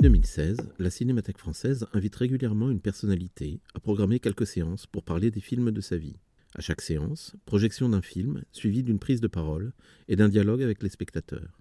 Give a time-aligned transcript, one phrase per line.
[0.00, 5.32] Depuis 2016, la Cinémathèque française invite régulièrement une personnalité à programmer quelques séances pour parler
[5.32, 6.14] des films de sa vie.
[6.54, 9.72] À chaque séance, projection d'un film suivie d'une prise de parole
[10.06, 11.60] et d'un dialogue avec les spectateurs.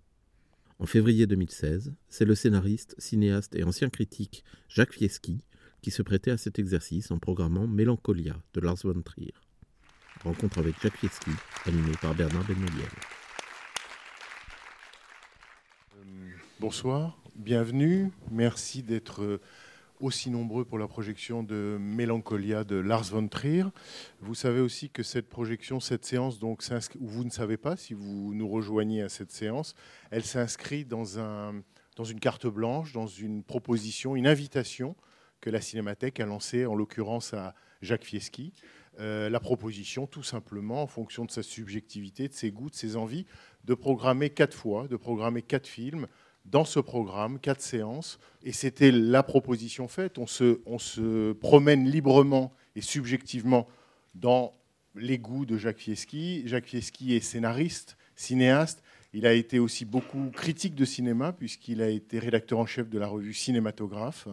[0.77, 5.39] En février 2016, c'est le scénariste, cinéaste et ancien critique Jacques Fieschi
[5.81, 9.33] qui se prêtait à cet exercice en programmant Mélancolia de Lars von Trier.
[10.23, 11.35] Rencontre avec Jacques Fieschi,
[11.65, 12.85] animé par Bernard Benoliel.
[16.59, 18.11] Bonsoir, bienvenue.
[18.31, 19.39] Merci d'être euh,
[19.99, 23.65] aussi nombreux pour la projection de Mélancolia de Lars von Trier.
[24.21, 26.63] Vous savez aussi que cette projection, cette séance, donc,
[26.99, 29.75] vous ne savez pas si vous nous rejoignez à cette séance,
[30.09, 31.61] elle s'inscrit dans, un,
[31.95, 34.95] dans une carte blanche, dans une proposition, une invitation
[35.39, 38.53] que la Cinémathèque a lancée, en l'occurrence à Jacques Fieschi.
[38.99, 42.95] Euh, la proposition, tout simplement, en fonction de sa subjectivité, de ses goûts, de ses
[42.95, 43.27] envies,
[43.63, 46.07] de programmer quatre fois, de programmer quatre films
[46.49, 48.19] dans ce programme, quatre séances.
[48.43, 50.17] Et c'était la proposition faite.
[50.17, 53.67] On se, promène librement et subjectivement
[54.15, 54.53] dans
[54.95, 56.43] les goûts de Jacques Fieschi.
[56.47, 58.83] Jacques Fieschi est scénariste, cinéaste.
[59.13, 62.99] Il a été aussi beaucoup critique de cinéma, puisqu'il a été rédacteur en chef de
[62.99, 64.27] la revue Cinématographe.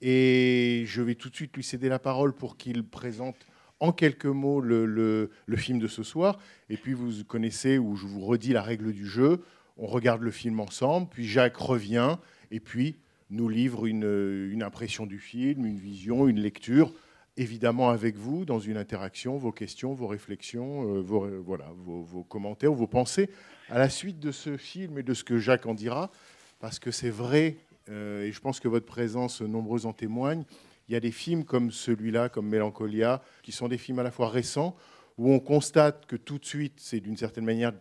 [0.00, 3.36] Et je vais tout de suite lui céder la parole pour qu'il présente
[3.80, 6.38] en quelques mots le- le film de ce soir.
[6.68, 9.42] Et puis vous connaissez, ou je vous redis la règle du jeu,
[9.82, 12.16] on regarde le film ensemble, puis Jacques revient,
[12.52, 12.94] et puis
[13.30, 16.92] nous livre une, impression du film, une vision, une lecture,
[17.36, 22.22] évidemment avec vous, dans une interaction, vos questions, vos réflexions, euh, vos, voilà, vos, vos
[22.22, 23.28] commentaires, vos pensées,
[23.70, 26.12] à la suite de ce film et de ce que Jacques en dira,
[26.60, 27.56] parce que c'est vrai,
[27.88, 30.44] euh, et je pense que votre présence nombreuse en témoigne,
[30.88, 34.12] il y a des films comme celui-là, comme Mélancolia, qui sont des films à la
[34.12, 34.76] fois récents,
[35.18, 37.72] où on constate que tout de suite, c'est d'une certaine manière,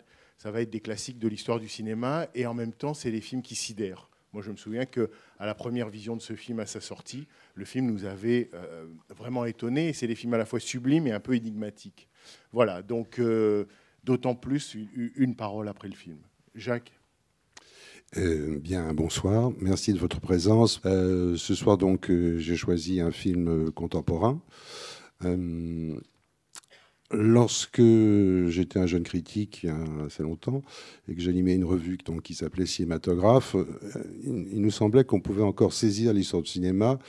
[0.41, 3.21] ça va être des classiques de l'histoire du cinéma, et en même temps, c'est des
[3.21, 4.09] films qui sidèrent.
[4.33, 7.27] Moi, je me souviens que à la première vision de ce film à sa sortie,
[7.53, 9.89] le film nous avait euh, vraiment étonnés.
[9.89, 12.07] Et c'est des films à la fois sublimes et un peu énigmatiques.
[12.53, 13.65] Voilà, donc euh,
[14.03, 14.75] d'autant plus
[15.15, 16.17] une, parole après le film.
[16.55, 16.91] Jacques?
[18.17, 19.51] Euh, bien, bonsoir.
[19.59, 20.81] Merci de votre présence.
[20.83, 24.41] Ce soir, donc, j'ai choisi un film contemporain.
[27.13, 27.81] Lorsque
[28.47, 30.61] j'étais un jeune critique il y a assez longtemps
[31.09, 33.65] et que j'animais une revue qui s'appelait Cinématographe, euh,
[34.23, 36.99] il, nous semblait qu'on pouvait encore saisir l'histoire du cinéma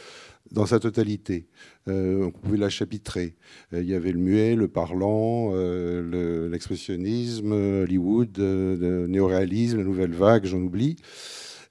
[0.50, 1.46] dans sa totalité.
[1.88, 3.36] Euh, on pouvait la chapitrer.
[3.72, 10.12] Euh, il y avait le muet, le parlant, le- l'expressionnisme, Hollywood, le néoréalisme, la nouvelle
[10.12, 10.96] vague, j'en oublie.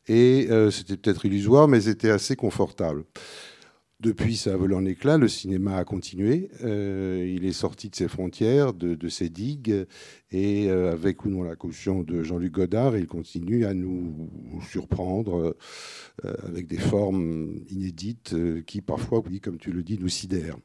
[0.08, 3.04] Et c'était peut-être illusoire, mais c'était assez confortable.
[4.02, 6.50] Depuis, ça a en éclat, le cinéma a continué.
[6.64, 9.86] Euh, il est sorti de ses frontières, de, ses digues,
[10.32, 14.28] et euh, avec ou non la caution de Jean-Luc Godard, il continue à nous
[14.68, 15.56] surprendre
[16.26, 18.36] euh, avec des formes inédites
[18.66, 20.58] qui, parfois, oui, comme tu le dis, nous sidèrent.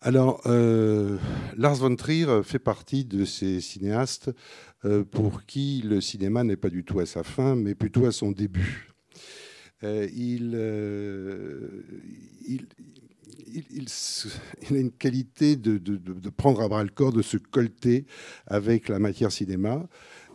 [0.00, 4.30] Alors, Lars von Trier fait partie de ces cinéastes
[5.12, 8.32] pour qui le cinéma n'est pas du tout à sa fin, mais plutôt à son
[8.32, 8.89] début.
[9.82, 11.82] Euh, il, euh,
[12.46, 12.66] il,
[14.70, 15.78] a une qualité de,
[16.30, 18.04] prendre à bras le corps, de se colter
[18.46, 19.88] avec la matière cinéma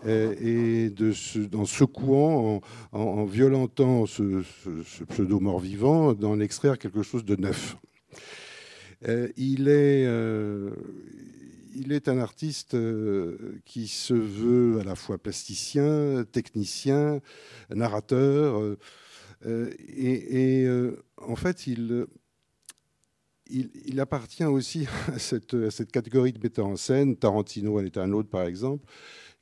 [0.06, 2.62] euh, et de secouant,
[2.92, 4.44] en, en- en violentant ce,
[5.10, 7.78] pseudo mort-vivant, d'en extraire quelque chose de neuf.
[9.38, 10.04] Il, est,
[11.76, 12.76] il est un artiste
[13.66, 17.22] qui se veut à la fois plasticien, technicien,
[17.70, 18.78] narrateur.
[19.46, 22.08] Euh, euh, et euh, en fait, il,
[23.48, 28.30] il appartient aussi à cette, catégorie de metteurs en scène, Tarantino en est un autre
[28.30, 28.86] par exemple,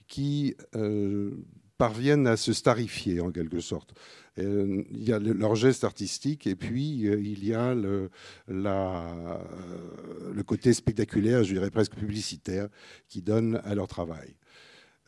[0.07, 1.31] qui euh,
[1.77, 3.93] parviennent à se starifier en quelque sorte.
[4.39, 8.09] Euh, il y a le- leur geste artistique et puis euh, il y a le,
[8.49, 9.37] euh,
[10.33, 12.67] le côté spectaculaire, je dirais presque publicitaire,
[13.07, 14.35] qui donne à leur travail.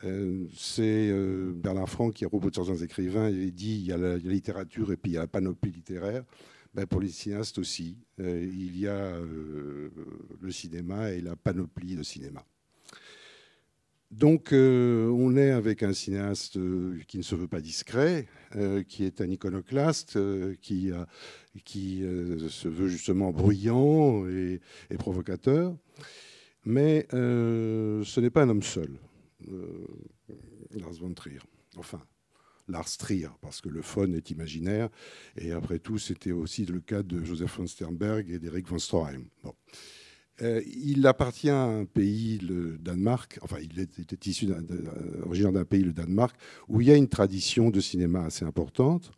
[0.04, 3.92] Euh, c'est euh, Bernard Franck qui, à propos de certains écrivains, il dit il y,
[3.92, 6.24] a la, la littérature et puis il y a la panoplie littéraire.
[6.74, 9.88] Ben, pour les cinéastes aussi, euh, il y a euh,
[10.40, 12.44] le cinéma et la panoplie de cinéma.
[14.10, 16.58] Donc, on est avec un cinéaste
[17.08, 18.28] qui ne se veut pas discret,
[18.86, 20.16] qui est un iconoclaste,
[20.60, 20.92] qui,
[21.66, 24.60] se veut justement bruyant et,
[24.96, 25.76] provocateur.
[26.64, 28.96] Mais ce n'est pas un homme seul,
[29.40, 31.40] Lars von Trier.
[31.76, 32.00] Enfin,
[32.68, 34.88] Lars Trier, parce que le phone est imaginaire.
[35.36, 39.24] Et après tout, c'était aussi le cas de Joseph von Sternberg et d'Eric von Stroheim.
[40.42, 44.82] Euh, il appartient à un pays, le Danemark, enfin il était issu d'un- d'un-
[45.24, 46.36] originaire d'un pays, le Danemark,
[46.68, 49.12] où il y a une tradition de cinéma assez importante,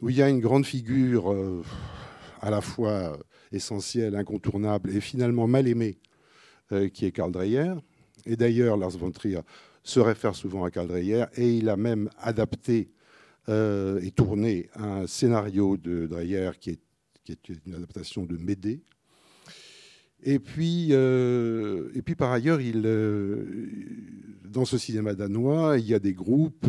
[0.00, 1.60] où il y a une grande figure euh,
[2.40, 3.18] à la fois
[3.50, 5.98] essentielle, incontournable et finalement mal aimée,
[6.70, 7.74] euh, qui est Karl Dreyer.
[8.26, 9.40] Et d'ailleurs, Lars von Trier
[9.82, 12.90] se réfère souvent à Karl Dreyer et il a même adapté
[13.50, 18.82] euh, et tourné un scénario de Dreyer qui est, une adaptation de Médée.
[20.22, 23.68] Et puis, euh, et puis par ailleurs, il, euh,
[24.44, 26.66] dans ce cinéma danois, il y a des groupes,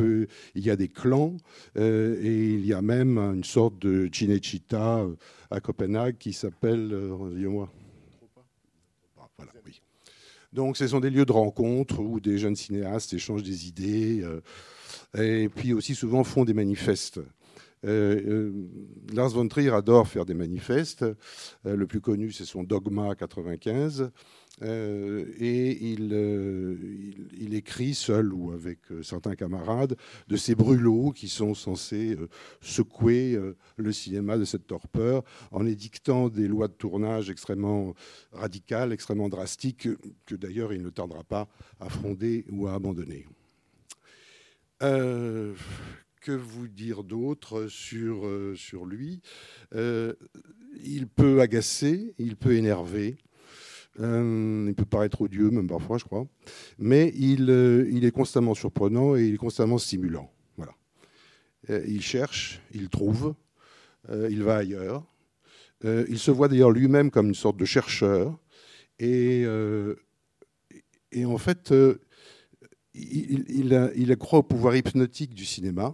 [0.55, 1.37] il y a des clans,
[1.77, 5.05] et il y a même une sorte de Cinecittà
[5.51, 6.93] à Copenhague qui s'appelle,
[7.33, 7.69] dis-moi.
[10.55, 14.39] Donc, ce sont des lieux de rencontre où des jeunes cinéastes échangent des idées, euh,
[15.21, 17.19] et puis aussi souvent font des manifestes.
[17.85, 18.51] Euh, euh,
[19.13, 21.05] Lars von Trier adore faire des manifestes.
[21.65, 24.11] Le plus connu, c'est son Dogma 95.
[24.61, 26.77] Euh, et il, euh,
[27.37, 29.97] il, écrit seul ou avec euh, certains camarades
[30.29, 32.17] de ces brûlots qui sont censés
[32.61, 33.37] secouer
[33.75, 37.93] le cinéma de cette torpeur en édictant des lois de tournage extrêmement
[38.31, 39.89] radicales, extrêmement drastiques,
[40.25, 41.47] que d'ailleurs il ne tardera pas
[41.79, 43.25] à fronder ou à abandonner.
[44.79, 49.21] Que vous dire d'autre sur, sur lui?
[49.73, 53.17] Il peut agacer, il peut énerver,
[53.99, 56.27] euh, il peut paraître odieux, même parfois, je crois,
[56.77, 60.31] mais il, euh, est constamment surprenant et il est constamment stimulant.
[60.57, 60.73] Voilà.
[61.69, 63.35] Euh, il cherche, il trouve,
[64.09, 65.03] euh, il va ailleurs.
[65.83, 68.39] Il se voit d'ailleurs lui-même comme une sorte de chercheur.
[68.97, 71.71] Et, en fait,
[72.95, 75.93] il, il croit au pouvoir hypnotique du cinéma.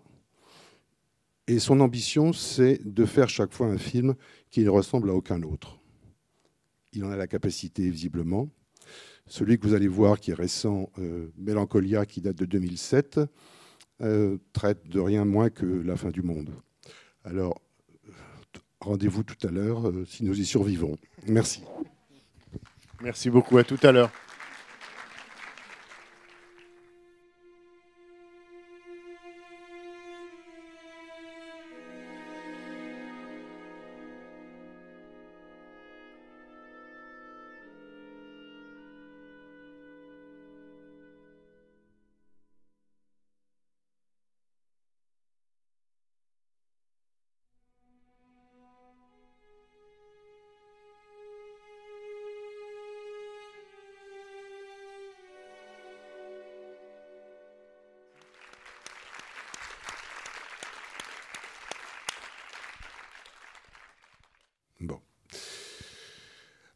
[1.47, 4.15] Et son ambition, c'est de faire chaque fois un film
[4.49, 5.80] qui ne ressemble à aucun autre.
[6.93, 8.49] Il en a la capacité, visiblement.
[9.27, 13.19] Celui que vous allez voir, qui est récent, euh, Mélancolia, qui date de 2007,
[14.01, 16.49] euh, traite de rien moins que la fin du monde.
[17.23, 17.61] Alors,
[18.07, 18.11] euh,
[18.79, 20.97] rendez-vous tout à l'heure, euh, si nous y survivons.
[21.27, 21.63] Merci.
[23.01, 23.57] Merci beaucoup.
[23.57, 24.11] À tout à l'heure.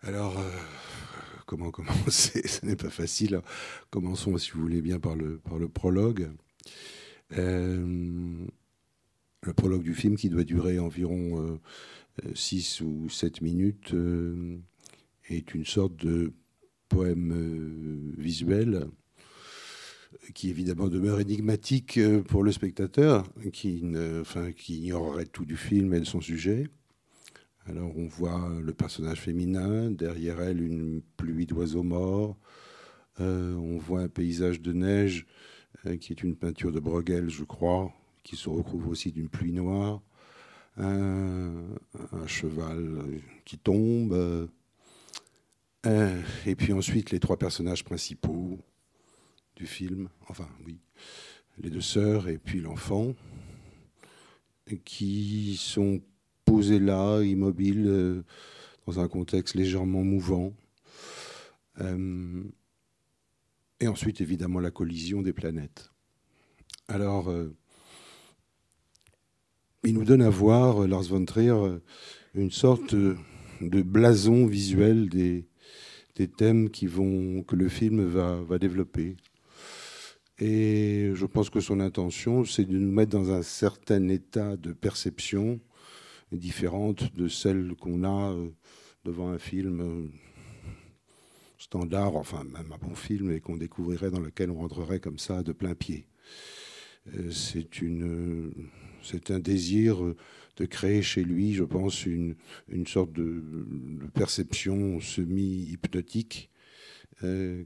[0.05, 0.49] Alors, euh,
[1.45, 3.41] comment commencer Ce n'est pas facile.
[3.89, 6.29] Commençons, si vous voulez bien, par le, par le prologue.
[7.37, 8.45] Euh,
[9.41, 11.59] le prologue du film, qui doit durer environ
[12.33, 14.57] 6 ou 7 minutes, euh,
[15.29, 16.33] est une sorte de
[16.89, 18.87] poème euh, visuel
[20.33, 25.93] qui évidemment demeure énigmatique euh, pour le spectateur, qui, ne, qui ignorerait tout du film
[25.93, 26.69] et de son sujet.
[27.67, 32.37] Alors on voit le personnage féminin, derrière elle une pluie d'oiseaux morts,
[33.21, 35.25] Euh, on voit un paysage de neige
[35.85, 37.93] euh, qui est une peinture de Bruegel, je crois,
[38.23, 40.01] qui se recouvre aussi d'une pluie noire,
[40.77, 41.53] un,
[42.27, 44.13] cheval qui tombe,
[45.85, 48.59] euh, et puis ensuite les trois personnages principaux
[49.55, 50.79] du film, enfin oui,
[51.59, 53.15] les deux sœurs et puis l'enfant,
[54.83, 56.01] qui sont
[56.45, 58.23] posés là, immobiles, euh,
[58.87, 60.53] dans un contexte légèrement mouvant.
[61.81, 62.43] Euh,
[63.79, 65.91] et ensuite, évidemment, la collision des planètes.
[66.87, 67.53] Alors, euh,
[69.83, 71.79] il nous donne à voir, Lars von Trier,
[72.33, 75.47] une sorte de blason visuel des,
[76.37, 79.17] thèmes qui vont, que le film va développer.
[80.39, 84.73] Et je pense que son intention, c'est de nous mettre dans un certain état de
[84.73, 85.59] perception
[86.31, 88.49] différente de celle qu'on a euh,
[89.03, 90.07] devant un film euh,
[91.57, 95.43] standard, enfin même un bon film, et qu'on découvrirait, dans lequel on rentrerait comme ça
[95.43, 96.07] de plein pied.
[97.15, 97.31] Euh,
[99.03, 99.97] c'est un désir
[100.57, 102.35] de créer chez lui, je pense, une,
[102.87, 103.43] sorte de,
[104.15, 106.49] perception semi-hypnotique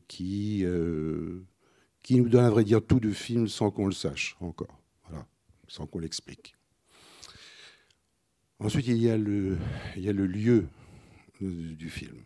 [0.10, 0.66] qui,
[2.04, 4.82] qui nous donne, à vrai dire, tout de film sans qu'on le sache encore,
[5.70, 6.59] sans qu'on l'explique.
[8.62, 9.58] Ensuite, il y a le,
[9.96, 10.68] lieu
[11.40, 12.18] du film.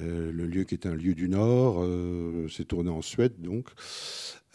[0.00, 3.68] Euh, le lieu qui est un lieu du Nord, euh, c'est tourné en Suède donc,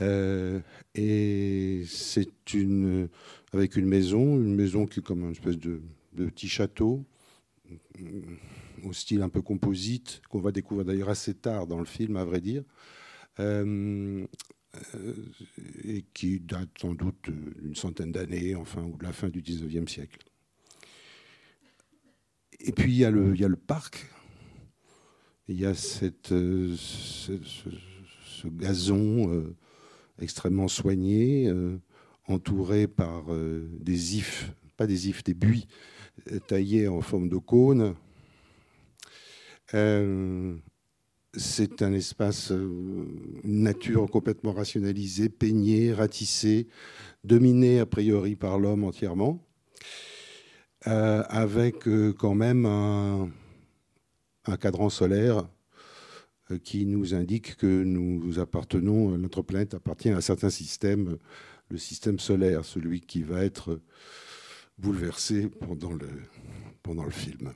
[0.02, 0.60] euh,
[0.94, 3.10] et c'est une
[3.52, 5.82] avec une maison, une maison qui est comme une espèce de,
[6.14, 7.04] de petit château
[8.84, 12.26] au style un peu composite qu'on va découvrir d'ailleurs assez tard dans le film, à
[12.26, 12.64] vrai dire,
[13.40, 14.28] et
[16.14, 17.32] qui date sans doute
[17.62, 20.20] d'une centaine d'années, enfin, ou de la fin du 19e siècle.
[22.64, 24.08] Et puis il y a le, parc,
[25.48, 29.56] il y a cette, euh, ce, gazon euh,
[30.20, 31.78] extrêmement soigné, euh,
[32.28, 33.26] entouré par
[33.80, 35.68] des ifs, pas des ifs, des buis
[36.48, 37.96] taillés en forme de cône.
[41.34, 46.68] C'est un espace, une nature complètement rationalisée, peignée, ratissée,
[47.24, 49.40] dominée a priori par l'homme entièrement,
[50.88, 53.30] euh, avec euh, quand même un,
[54.60, 55.48] cadran solaire
[56.50, 61.18] euh, qui nous indique que nous appartenons, notre planète appartient à un certain système,
[61.70, 63.80] le système solaire, celui qui va être
[64.78, 66.10] bouleversé pendant le,
[66.84, 67.54] pendant le film.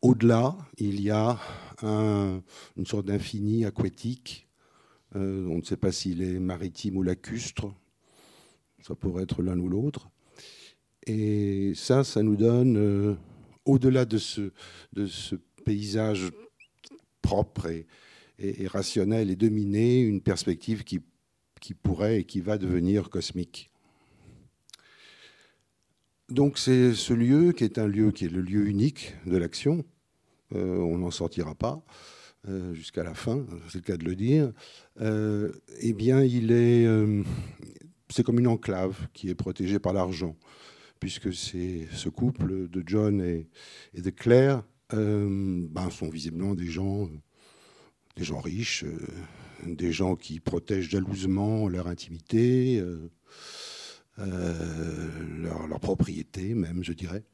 [0.00, 1.38] Au-delà, il y a
[1.82, 2.42] un-
[2.76, 4.48] une sorte d'infini aquatique.
[5.14, 7.66] On ne sait pas s'il est maritime ou lacustre.
[8.80, 10.08] Ça pourrait être l'un ou l'autre.
[11.06, 13.14] Et ça, ça nous donne, euh,
[13.64, 14.50] au-delà de ce,
[15.64, 16.30] paysage
[17.20, 17.86] propre et,
[18.66, 21.00] rationnel et dominé, une perspective qui,
[21.74, 23.70] pourrait et qui va devenir cosmique.
[26.28, 29.84] Donc c'est ce lieu qui est un lieu qui est le lieu unique de l'action.
[30.54, 31.84] Euh, on n'en sortira pas
[32.48, 34.52] euh, jusqu'à la fin, c'est le cas de le dire.
[35.00, 36.86] Eh bien, il est,
[38.08, 40.36] c'est comme une enclave qui est protégée par l'argent,
[41.02, 43.48] puisque ce couple de John et,
[44.00, 44.62] de Claire
[44.94, 47.08] euh, ben, sont visiblement des gens,
[48.16, 49.00] gens riches, euh,
[49.66, 52.78] des gens qui protègent jalousement leur intimité.
[52.78, 53.10] euh,
[54.20, 55.08] euh,
[55.68, 57.24] leur, propriété même, je dirais.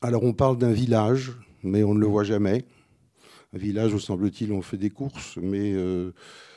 [0.00, 1.32] Alors on parle d'un village,
[1.62, 2.64] mais on ne le voit jamais.
[3.52, 6.12] Un village où semble-t-il on fait des courses, mais euh,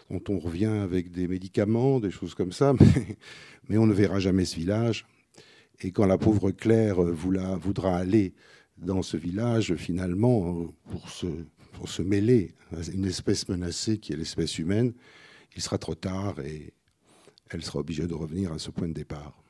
[0.10, 2.74] dont on revient avec des médicaments, des choses comme ça,
[3.68, 5.06] mais on ne verra jamais ce village.
[5.82, 8.34] Et quand la pauvre Claire voula- voudra aller
[8.78, 11.28] dans ce village, finalement, euh, pour se,
[11.74, 14.94] pour mêler à une espèce menacée qui est l'espèce humaine,
[15.56, 16.74] il sera trop tard et
[17.50, 19.44] elle sera obligée de revenir à ce point de départ.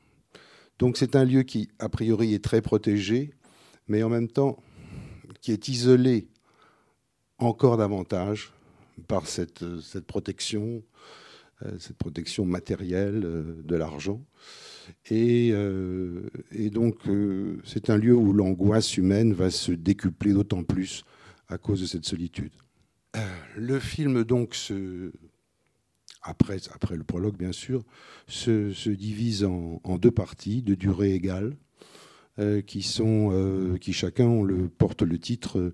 [0.78, 3.30] Donc c'est un lieu qui, a priori, est très protégé,
[3.88, 4.62] mais en même temps
[5.40, 6.28] qui est isolé
[7.38, 8.52] encore davantage
[9.08, 10.80] par cette, cette protection, euh,
[11.78, 14.24] cette protection matérielle euh, de l'argent.
[15.10, 16.28] Et, euh,
[16.72, 21.04] donc euh, c'est un lieu où l'angoisse humaine va se décupler d'autant plus
[21.48, 22.52] à cause de cette solitude.
[23.16, 23.20] Euh,
[23.56, 25.12] Le film donc se,
[26.22, 27.84] après, après le prologue bien sûr,
[28.26, 31.56] se, se divise en, deux parties de durée égale,
[32.40, 34.44] euh, qui, sont, euh, qui chacun
[34.76, 35.72] porte le titre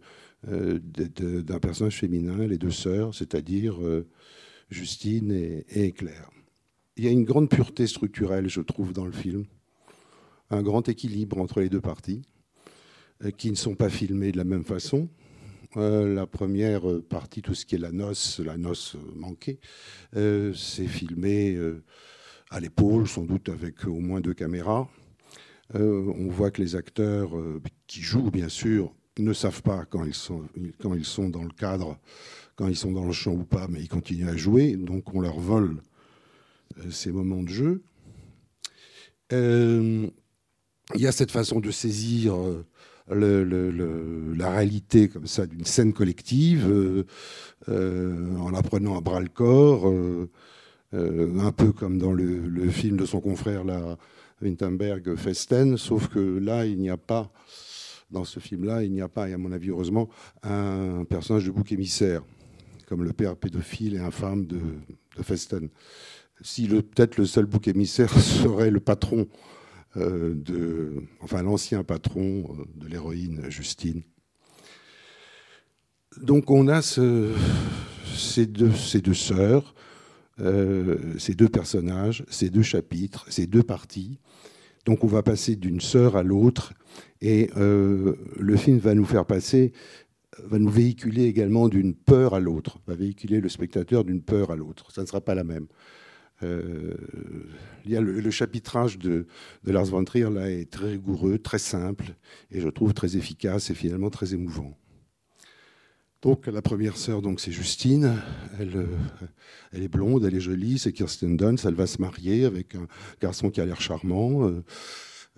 [0.49, 4.07] euh, d'un personnage féminin, les deux sœurs, c'est-à-dire euh,
[4.71, 6.31] Justine et, Claire.
[6.97, 9.45] Il y a une grande pureté structurelle, je trouve, dans le film,
[10.51, 12.23] un grand équilibre entre les deux parties,
[13.25, 15.09] euh, qui ne sont pas filmées de la même façon.
[15.77, 19.59] Euh, la première partie, tout ce qui est la noce, la noce manquée,
[20.17, 21.59] euh, c'est filmé
[22.51, 24.89] à l'épaule, sans doute avec au moins deux caméras.
[25.73, 27.31] On voit que les acteurs
[27.87, 30.15] qui jouent, bien sûr, ne savent pas quand ils
[31.05, 31.97] sont dans le cadre,
[32.61, 35.23] quand ils sont dans le champ ou pas, mais ils continuent à jouer, donc on
[35.23, 35.81] leur vole
[36.79, 37.83] euh, ces moments de jeu.
[39.33, 40.07] Euh,
[40.95, 42.67] il y a cette façon de saisir euh,
[44.37, 47.07] la réalité comme ça d'une scène collective
[47.67, 49.91] en la prenant à bras le corps,
[50.93, 53.97] un peu comme dans le, film de son confrère là,
[54.43, 57.33] Winterberg Festen, sauf que là il n'y a pas
[58.11, 60.09] dans ce film-là, il n'y a pas, et à mon avis heureusement,
[60.43, 62.23] un personnage de bouc émissaire,
[62.91, 64.61] comme le père pédophile et infâme de,
[65.23, 65.69] Festen.
[66.43, 69.29] Si peut-être le seul bouc émissaire serait le patron
[69.97, 74.03] euh, de, enfin l'ancien patron euh, de l'héroïne Justine.
[76.21, 77.33] Donc on a ce,
[78.13, 78.73] ces, deux,
[79.15, 79.77] sœurs,
[80.41, 84.19] euh, ces deux personnages, ces deux chapitres, ces deux parties.
[84.85, 86.73] Donc on va passer d'une sœur à l'autre
[87.21, 89.73] et le film va nous faire passer,
[90.39, 94.57] va nous véhiculer également d'une peur à l'autre, va véhiculer le spectateur d'une peur à
[94.57, 94.93] l'autre.
[94.93, 95.67] Ça ne sera pas la même.
[96.43, 96.95] Euh,
[97.85, 99.27] il y a le, chapitrage de,
[99.65, 102.15] de, Lars von Trier là est très rigoureux, très simple
[102.51, 104.77] et je trouve très efficace et finalement très émouvant.
[106.23, 108.17] Donc la première sœur, donc c'est Justine.
[108.59, 108.87] Elle, euh,
[109.73, 111.65] elle, est blonde, elle est jolie, c'est Kirsten Dunst.
[111.65, 112.87] Elle va se marier avec un
[113.21, 114.47] garçon qui a l'air charmant.
[114.47, 114.63] Euh,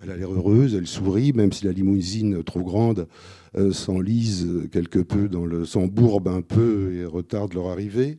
[0.03, 3.07] elle a l'air heureuse, elle sourit, même si la limousine trop grande
[3.55, 8.17] euh, s'enlise quelque peu, dans le, s'embourbe un peu et retarde leur arrivée.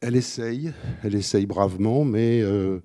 [0.00, 2.80] Elle essaye, elle essaye bravement, mais, euh,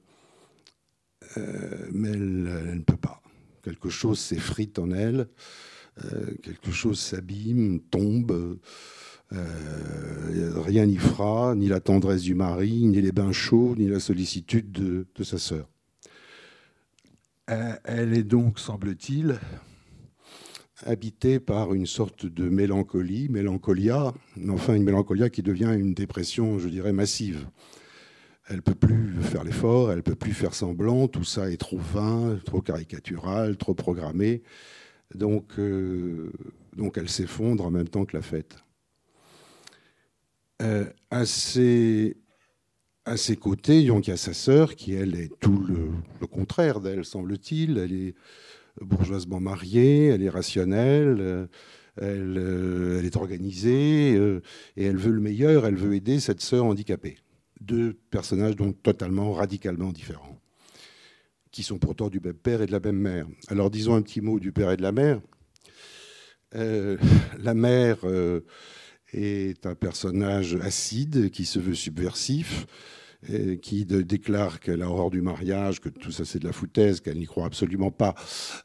[1.38, 3.22] euh, elle, ne peut pas.
[3.64, 5.28] Quelque chose s'effrite en elle,
[6.44, 8.60] quelque chose s'abîme, tombe.
[9.32, 14.72] rien n'y fera, ni la tendresse du mari, ni les bains chauds, ni la sollicitude
[14.72, 15.68] de, de sa sœur.
[17.48, 19.40] Elle est donc, semble-t-il,
[20.86, 24.14] habitée par une sorte de mélancolie, mélancolia,
[24.50, 27.48] enfin une mélancolia qui devient une dépression, je dirais, massive.
[28.48, 31.80] Elle ne peut plus faire l'effort, elle peut plus faire semblant, tout ça est trop
[31.80, 34.44] vain, trop caricatural, trop programmé.
[35.14, 36.32] Donc, euh,
[36.96, 38.58] elle s'effondre en même temps que la fête.
[40.62, 40.86] Euh,
[43.06, 46.82] à ses côtés, donc il y a sa sœur qui, elle, est tout le, contraire
[46.82, 47.78] d'elle, semble-t-il.
[47.78, 48.16] Elle est
[48.82, 51.48] bourgeoisement mariée, elle est rationnelle,
[51.98, 54.42] elle, euh, elle, est organisée euh,
[54.76, 57.18] et elle veut le meilleur, elle veut aider cette sœur handicapée.
[57.62, 60.40] Deux personnages donc totalement, radicalement différents,
[61.52, 63.28] qui sont pourtant du même père et de la même mère.
[63.48, 65.22] Alors disons un petit mot du père et de la mère.
[66.56, 66.98] Euh,
[67.40, 68.42] la mère euh,
[69.16, 72.68] est un personnage acide qui se veut subversif
[73.62, 77.18] qui déclare qu'elle a horreur du mariage, que tout ça c'est de la foutaise, qu'elle
[77.18, 78.16] n'y croit absolument pas.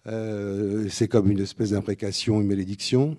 [0.07, 3.17] Euh, c'est comme une espèce d'imprécation, une malédiction.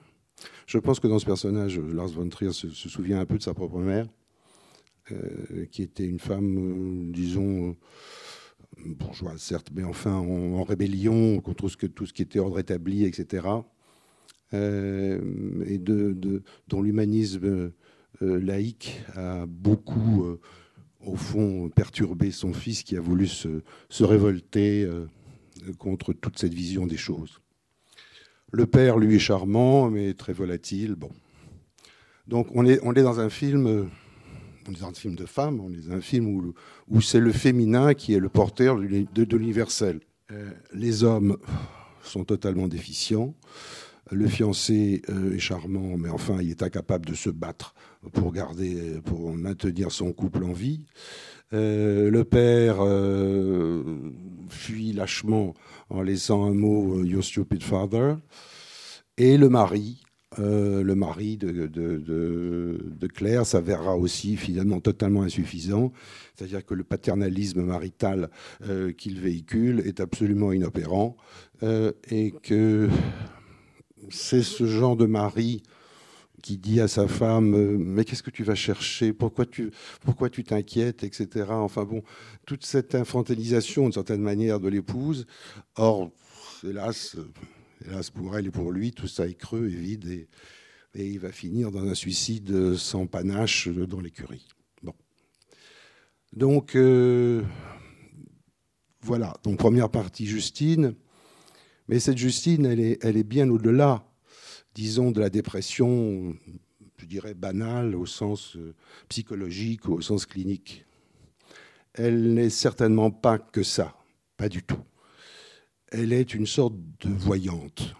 [0.67, 3.53] Je pense que dans ce personnage, Lars von Trier se, souvient un peu de sa
[3.53, 4.07] propre mère,
[5.11, 7.75] euh, qui était une femme, euh, disons,
[8.85, 13.47] bourgeoise certes, mais enfin en, rébellion contre tout ce qui était ordre établi, etc.
[14.53, 17.71] et de, de, dont l'humanisme
[18.21, 20.37] laïque a beaucoup
[21.05, 23.61] au fond, perturber son fils qui a voulu se,
[23.99, 25.05] révolter euh,
[25.77, 27.39] contre toute cette vision des choses.
[28.51, 30.95] Le père, lui, est charmant, mais très volatile.
[30.95, 31.11] Bon.
[32.27, 33.89] Donc, on est, dans un film.
[34.67, 36.53] On est dans un film de femme, on est dans un film
[36.87, 40.01] où, c'est le féminin qui est le porteur de, l'universel.
[40.31, 41.37] Euh, les hommes
[42.03, 43.33] sont totalement déficients.
[44.11, 47.73] Le fiancé euh, est charmant, mais enfin, il est incapable de se battre
[48.11, 50.81] pour garder, pour maintenir son couple en vie.
[51.53, 54.11] Euh, le père euh,
[54.49, 55.53] fuit lâchement
[55.89, 58.15] en laissant un mot "Your stupid father",
[59.17, 60.03] et le mari,
[60.37, 65.91] le mari de, de, Claire s'avérera aussi finalement totalement insuffisant,
[66.35, 68.29] c'est-à-dire que le paternalisme marital
[68.97, 71.17] qu'il véhicule est absolument inopérant
[72.09, 72.89] et que
[74.11, 75.63] c'est ce genre de mari
[76.41, 79.13] qui dit à sa femme euh, mais qu'est-ce que tu vas chercher?
[79.13, 79.71] Pourquoi tu
[80.01, 81.03] pourquoi tu t'inquiètes?
[81.03, 82.03] etc enfin bon
[82.45, 85.25] toute cette infantilisation d'une certaine manière de l'épouse.
[85.75, 86.11] Or
[86.63, 87.15] hélas
[87.85, 90.27] hélas pour elle et pour lui tout ça est creux et vide et,
[90.93, 94.45] il va finir dans un suicide sans panache dans l'écurie.
[94.83, 94.93] Bon.
[96.33, 97.43] Donc euh,
[99.01, 99.37] voilà.
[99.43, 100.95] Donc première partie Justine
[101.91, 104.07] mais cette Justine elle est, bien au-delà
[104.73, 106.33] disons, de la dépression,
[106.97, 108.73] je dirais, banale au sens euh,
[109.09, 110.85] psychologique ou au sens clinique.
[111.93, 113.93] Elle n'est certainement pas que ça,
[114.37, 114.79] pas du tout.
[115.91, 117.93] Elle est une sorte de voyante.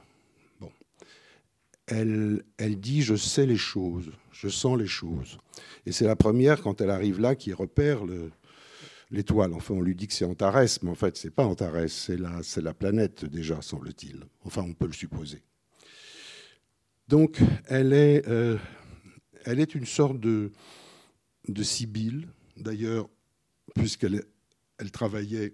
[1.88, 5.38] Elle, elle dit je sais les choses, je sens les choses.
[5.86, 8.32] Et c'est la première, quand elle arrive là, qui repère le,
[9.12, 9.54] l'étoile.
[9.54, 12.41] Enfin, on lui dit que c'est Antares, mais en fait, c'est pas Antares, c'est la,
[12.43, 14.24] c'est la planète déjà, semble-t-il.
[14.43, 15.43] Enfin, on peut le supposer.
[17.08, 18.58] Donc, elle est, euh,
[19.45, 20.52] une sorte de,
[21.62, 22.28] sibylle.
[22.56, 23.10] D'ailleurs,
[23.76, 24.24] puisqu'elle
[24.78, 25.54] elle travaillait,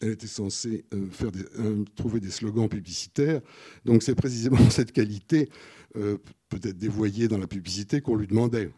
[0.00, 1.08] elle était censée euh,
[1.58, 3.40] euh, trouver des slogans publicitaires.
[3.84, 5.48] Donc, c'est précisément cette qualité,
[5.94, 8.70] peut-être dévoyée dans la publicité, qu'on lui demandait.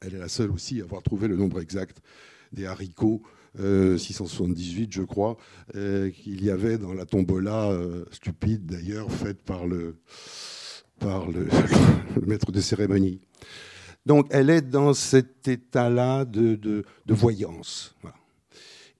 [0.00, 2.00] Elle est la seule aussi à avoir trouvé le nombre exact
[2.52, 3.22] des haricots
[3.58, 5.36] euh, 678, je crois,
[5.74, 9.96] euh, qu'il y avait dans la tombola euh, stupide d'ailleurs faite par le
[11.00, 11.48] par le,
[12.26, 13.20] maître de cérémonie.
[14.06, 17.96] Donc elle est dans cet état-là de, de, voyance.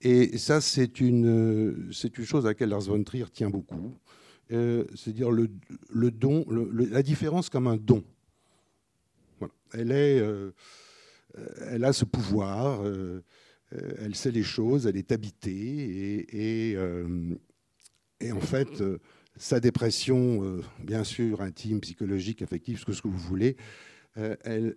[0.01, 3.95] Et ça, c'est une, c'est une chose à laquelle Lars von Trier tient beaucoup.
[4.53, 5.49] Euh, c'est-à-dire le,
[5.91, 8.03] le don, la différence comme un don.
[9.73, 10.51] Elle, est, euh,
[11.69, 12.83] elle a ce pouvoir,
[13.75, 16.27] euh, elle sait les choses, elle est habitée,
[16.71, 17.35] et, euh,
[18.33, 18.99] en fait, euh,
[19.37, 23.57] sa dépression, bien sûr, intime, psychologique, affective, ce que, ce que vous voulez,
[24.17, 24.75] elle,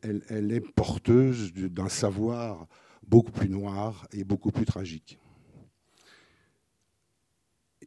[0.51, 2.67] est porteuse d'un savoir
[3.05, 5.19] beaucoup plus noir et beaucoup plus tragique.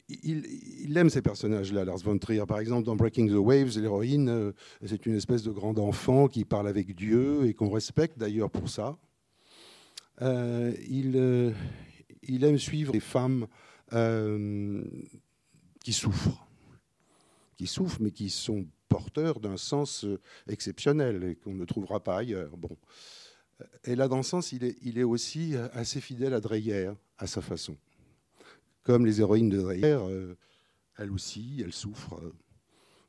[0.09, 0.45] Il,
[0.83, 2.45] il, aime ces personnages-là, Lars von Trier.
[2.47, 4.53] Par exemple, dans Breaking the Waves, l'héroïne,
[4.85, 8.69] c'est une espèce de grand enfant qui parle avec Dieu et qu'on respecte d'ailleurs pour
[8.69, 8.99] ça.
[10.21, 11.51] Euh, il, euh,
[12.23, 13.47] il, aime suivre les femmes
[13.93, 14.83] euh,
[15.83, 16.47] qui souffrent,
[17.55, 20.05] qui souffrent, mais qui sont porteurs d'un sens
[20.47, 22.57] exceptionnel et qu'on ne trouvera pas ailleurs.
[22.57, 22.77] Bon.
[23.83, 24.63] Et là, dans ce sens, il
[24.97, 27.75] est, aussi assez fidèle à Dreyer, à sa façon.
[28.83, 29.99] Comme les héroïnes de Dreyer,
[30.97, 32.19] elles aussi, elles souffrent.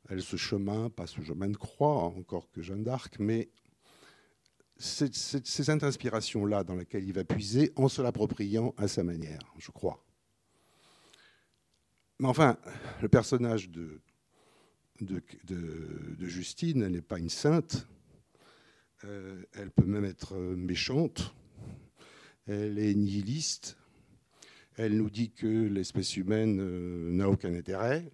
[0.09, 3.49] Elles ce chemin, pas ce chemin de croix, encore que Jeanne d'Arc, mais
[4.79, 9.71] c'est cette inspiration-là dans laquelle il va puiser en se l'appropriant à sa manière, je
[9.71, 10.01] crois.
[12.19, 12.57] Mais enfin,
[13.01, 14.01] le personnage de,
[16.21, 17.87] Justine, elle n'est pas une sainte.
[19.05, 21.33] Euh, elle peut même être méchante.
[22.47, 23.77] Elle est nihiliste.
[24.75, 28.09] Elle nous dit que l'espèce humaine euh, n'a aucun intérêt,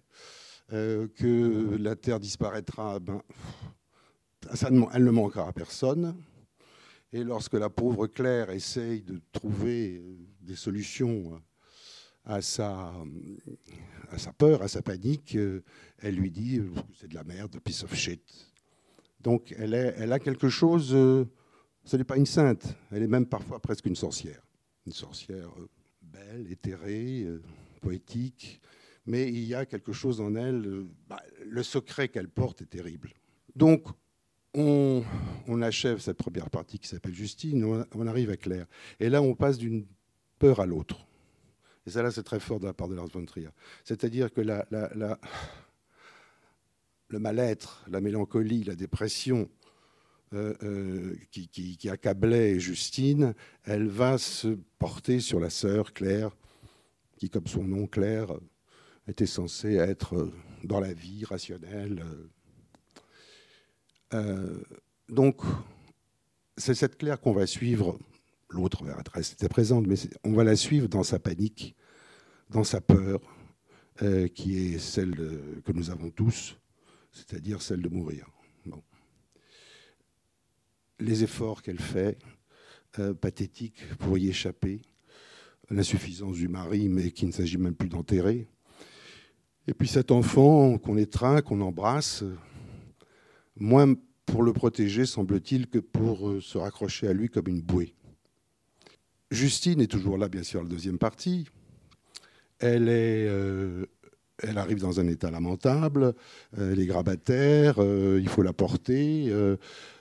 [0.72, 3.22] euh, que la Terre disparaîtra, ben,
[4.92, 6.16] elle ne manquera à personne.
[7.12, 10.02] Et lorsque la pauvre Claire essaye de trouver
[10.40, 11.40] des solutions
[12.24, 12.92] à sa,
[14.10, 15.38] à sa peur, à sa panique,
[15.98, 16.60] elle lui dit
[16.94, 18.22] c'est de la merde, piece of shit.
[19.20, 21.24] Donc elle, est, elle a quelque chose, euh,
[21.84, 24.40] ce n'est pas une sainte, elle est même parfois presque une sorcière.
[24.86, 25.68] Une sorcière euh,
[26.00, 27.42] belle, éthérée, euh,
[27.80, 28.60] poétique,
[29.06, 32.70] mais il y a quelque chose en elle, euh, bah, le secret qu'elle porte est
[32.70, 33.12] terrible.
[33.54, 33.86] Donc
[34.56, 38.66] on, achève cette première partie qui s'appelle Justine, on, arrive à Claire.
[39.00, 39.86] Et là on passe d'une
[40.38, 41.06] peur à l'autre.
[41.86, 43.50] Et ça là c'est très fort de la part de Lars von Trier.
[43.84, 44.40] C'est-à-dire que
[47.08, 49.48] le mal-être, la mélancolie, la dépression
[50.32, 56.36] euh, euh, qui, accablait Justine, elle va se porter sur la sœur Claire,
[57.16, 58.32] qui, comme son nom Claire,
[59.06, 60.28] était censée être
[60.64, 62.02] dans la vie rationnelle.
[62.04, 62.28] Euh,
[65.08, 65.42] donc,
[66.56, 67.98] c'est cette Claire qu'on va suivre.
[68.50, 71.74] L'autre va rester présente, mais on va la suivre dans sa panique,
[72.50, 73.20] dans sa peur,
[74.02, 75.14] euh, qui est celle
[75.64, 76.56] que nous avons tous
[77.16, 78.26] c'est-à-dire celle de mourir.
[80.98, 82.18] Les efforts qu'elle fait,
[82.98, 84.80] euh, pathétiques, pour y échapper,
[85.68, 88.46] l'insuffisance du mari, mais qu'il ne s'agit même plus d'enterrer.
[89.66, 92.24] Et puis cet enfant qu'on étreint, qu'on embrasse,
[93.56, 93.94] moins
[94.26, 97.94] pour le protéger, semble-t-il, que pour euh, se raccrocher à lui comme une bouée.
[99.30, 101.46] Justine est toujours là, bien sûr, la deuxième partie.
[102.58, 103.86] Elle est euh,
[104.42, 106.12] elle arrive dans un état lamentable,
[106.58, 109.32] euh, elle est grabataire, il faut la porter,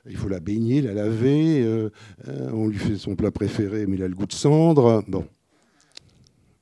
[0.06, 1.90] il faut la baigner, la laver,
[2.28, 5.06] on lui fait son plat préféré, mais il a le goût de cendre.
[5.08, 5.26] Bon.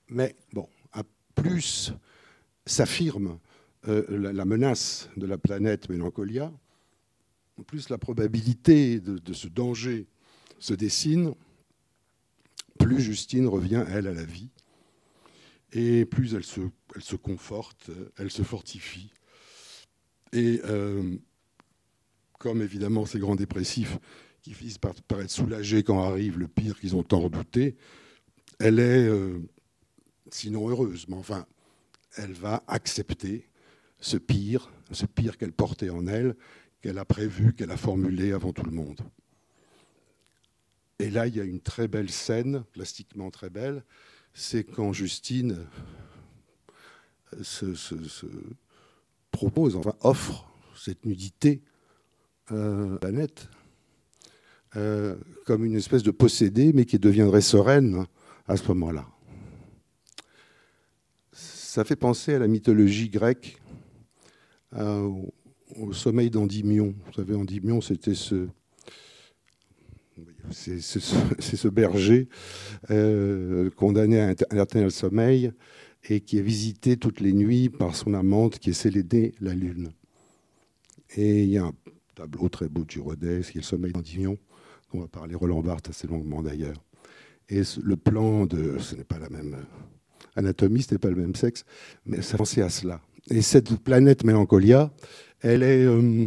[0.10, 1.02] Mais bon, à
[1.34, 1.94] plus
[2.68, 3.40] s'affirme
[3.88, 6.52] la, la, menace de la planète Mélancolia,
[7.62, 10.08] plus la probabilité de, ce danger
[10.60, 11.34] se dessine,
[12.80, 14.50] plus Justine revient, elle, à la vie.
[15.72, 19.12] Et plus elle se, conforte, elle se fortifie.
[20.32, 21.18] Et euh,
[22.40, 23.98] comme évidemment ces grands dépressifs
[24.42, 27.78] qui finissent par, par, être soulagés quand arrive le pire qu'ils ont tant redouté,
[28.60, 29.40] elle est, euh,
[30.32, 31.46] sinon heureuse, mais enfin,
[32.18, 33.50] elle va accepter
[34.00, 36.36] ce pire, ce pire qu'elle portait en elle,
[36.84, 39.00] qu'elle a prévu, qu'elle a formulé avant tout le monde.
[41.00, 43.84] Et là, il y a une très belle scène, plastiquement très belle,
[44.34, 45.66] c'est quand Justine
[47.42, 48.26] se, se, se,
[49.32, 51.62] propose, enfin offre cette nudité
[52.52, 53.08] euh, à
[54.78, 55.16] euh,
[55.46, 58.06] comme une espèce de possédée, mais qui deviendrait sereine
[58.48, 59.08] à ce moment-là.
[61.32, 63.62] Ça fait penser à la mythologie grecque,
[64.76, 65.10] euh,
[65.78, 66.94] au, sommeil d'Endymion.
[67.06, 68.48] Vous savez, Endymion, c'était ce,
[70.52, 72.28] c'est ce, berger
[72.92, 75.52] euh, condamné à un éternel sommeil
[76.10, 79.90] et qui est visité toutes les nuits par son amante qui est Sélédée la lune.
[81.16, 81.74] Et il y a un
[82.16, 84.38] tableau très beau de Girodet, qui est le sommeil d'Andignon,
[84.92, 86.84] dont va parler Roland Barthes assez longuement d'ailleurs.
[87.50, 88.78] Et le plan de.
[88.80, 89.58] Ce n'est pas la même
[90.36, 91.66] anatomie, ce n'est pas le même sexe,
[92.06, 93.02] mais ça pensait à cela.
[93.30, 94.92] Et cette planète Mélancolia,
[95.44, 96.26] elle est, euh,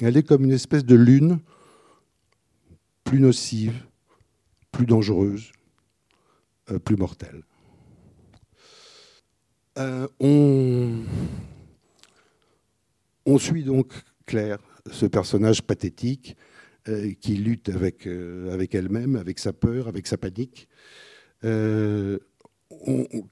[0.00, 1.40] elle est comme une espèce de lune
[3.04, 3.74] plus nocive,
[4.70, 5.50] plus dangereuse,
[6.70, 7.42] euh, plus mortelle.
[9.78, 10.06] Euh,
[13.26, 13.92] on, suit donc
[14.26, 14.58] Claire,
[14.90, 16.36] ce personnage pathétique
[17.20, 20.68] qui lutte avec, avec elle-même, avec sa peur, avec sa panique,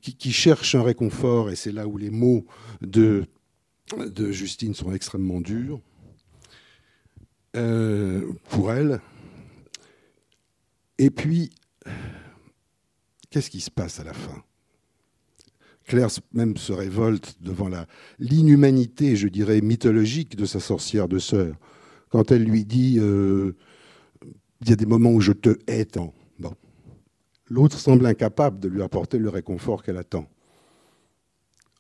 [0.00, 2.46] qui cherche un réconfort, et c'est là où les mots
[2.80, 3.26] de,
[3.96, 5.80] de Justine sont extrêmement durs
[7.56, 9.00] euh, pour elle.
[10.98, 11.50] Et puis,
[13.30, 14.42] qu'est-ce qui se passe à la fin?
[15.86, 17.68] Claire même se révolte devant
[18.18, 21.56] l'inhumanité, je dirais, mythologique de sa sorcière de sœur.
[22.10, 23.56] Quand elle lui dit euh,
[24.60, 26.14] Il y a des moments où je te hais tant.
[27.48, 30.28] L'autre semble incapable de lui apporter le réconfort qu'elle attend.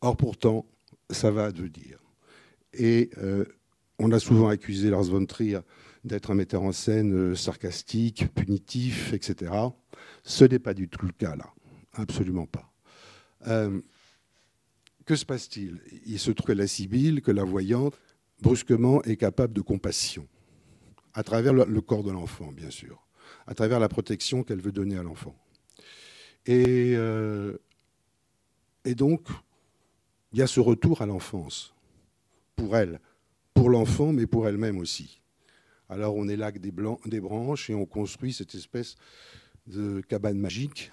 [0.00, 0.66] Or, pourtant,
[1.10, 1.98] ça va advenir.
[2.72, 3.44] Et euh,
[3.98, 5.60] on a souvent accusé Lars von Trier
[6.04, 9.52] d'être un metteur en scène euh, sarcastique, punitif, etc.
[10.22, 11.52] Ce n'est pas du tout le cas là.
[11.94, 12.72] Absolument pas.
[13.48, 13.80] Euh,
[15.04, 15.80] que se passe-t-il?
[16.06, 17.98] Il se trouve que la Sibylle, que la voyante,
[18.40, 20.26] brusquement est capable de compassion,
[21.14, 23.04] à travers le, corps de l'enfant, bien sûr,
[23.46, 25.34] à travers la protection qu'elle veut donner à l'enfant.
[26.46, 26.94] Et
[28.94, 29.28] donc,
[30.32, 31.74] il y a ce retour à l'enfance,
[32.56, 33.00] pour elle,
[33.54, 35.20] pour l'enfant, mais pour elle-même aussi.
[35.88, 38.96] Alors on élague des, blancs, des branches et on construit cette espèce
[39.66, 40.92] de cabane magique,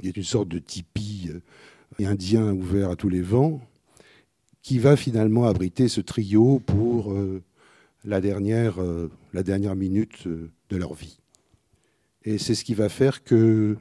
[0.00, 3.60] qui est une sorte de tipi euh, indien ouvert à tous les vents,
[4.62, 7.42] qui va finalement abriter ce trio pour euh,
[8.04, 11.18] la, dernière, euh, la dernière minute de leur vie.
[12.24, 13.78] Et c'est ce qui va faire que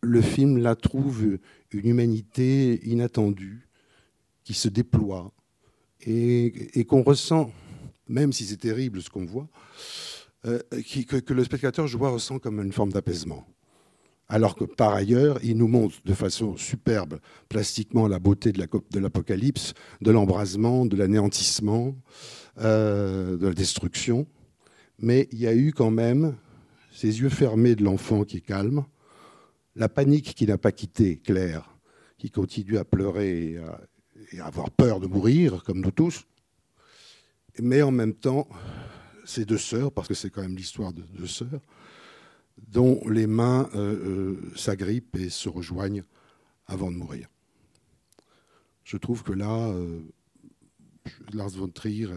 [0.00, 1.38] le film là trouve
[1.72, 3.68] une humanité inattendue
[4.44, 5.32] qui se déploie
[6.06, 7.50] et, qu'on ressent,
[8.08, 9.48] même si c'est terrible ce qu'on voit,
[10.46, 10.60] euh,
[11.08, 13.46] que, le spectateur, je vois, ressent comme une forme d'apaisement.
[14.30, 19.72] Alors que par ailleurs, il nous montre de façon superbe, plastiquement, la beauté de l'apocalypse,
[20.02, 21.96] de l'embrasement, de l'anéantissement,
[22.60, 24.26] euh, de la destruction.
[24.98, 26.36] Mais il y a eu quand même
[26.92, 28.84] ces yeux fermés de l'enfant qui est calme,
[29.78, 31.70] la panique qui n'a pas quitté Claire,
[32.18, 33.52] qui continue à pleurer
[34.32, 36.24] et à, avoir peur de mourir, comme nous tous.
[37.60, 38.48] Mais en même temps,
[39.24, 41.60] ces deux sœurs, parce que c'est quand même l'histoire de deux sœurs,
[42.56, 46.02] dont les mains euh, euh, s'agrippent et se rejoignent
[46.66, 47.28] avant de mourir.
[48.82, 50.00] Je trouve que là, euh,
[51.32, 52.08] Lars von Trier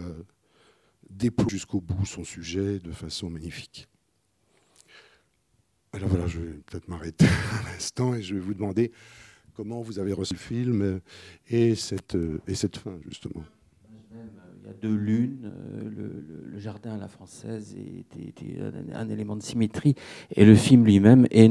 [1.08, 3.88] déploie jusqu'au bout son sujet de façon magnifique.
[5.94, 8.92] Alors voilà, je vais peut-être m'arrêter un instant et je vais vous demander
[9.54, 11.00] comment vous avez reçu le film
[11.48, 13.44] et cette, euh, et cette fin, justement.
[14.10, 18.58] Il y a deux lunes, euh, le, jardin à la française était,
[18.94, 19.94] un, élément de symétrie,
[20.34, 21.50] et le film lui-même est,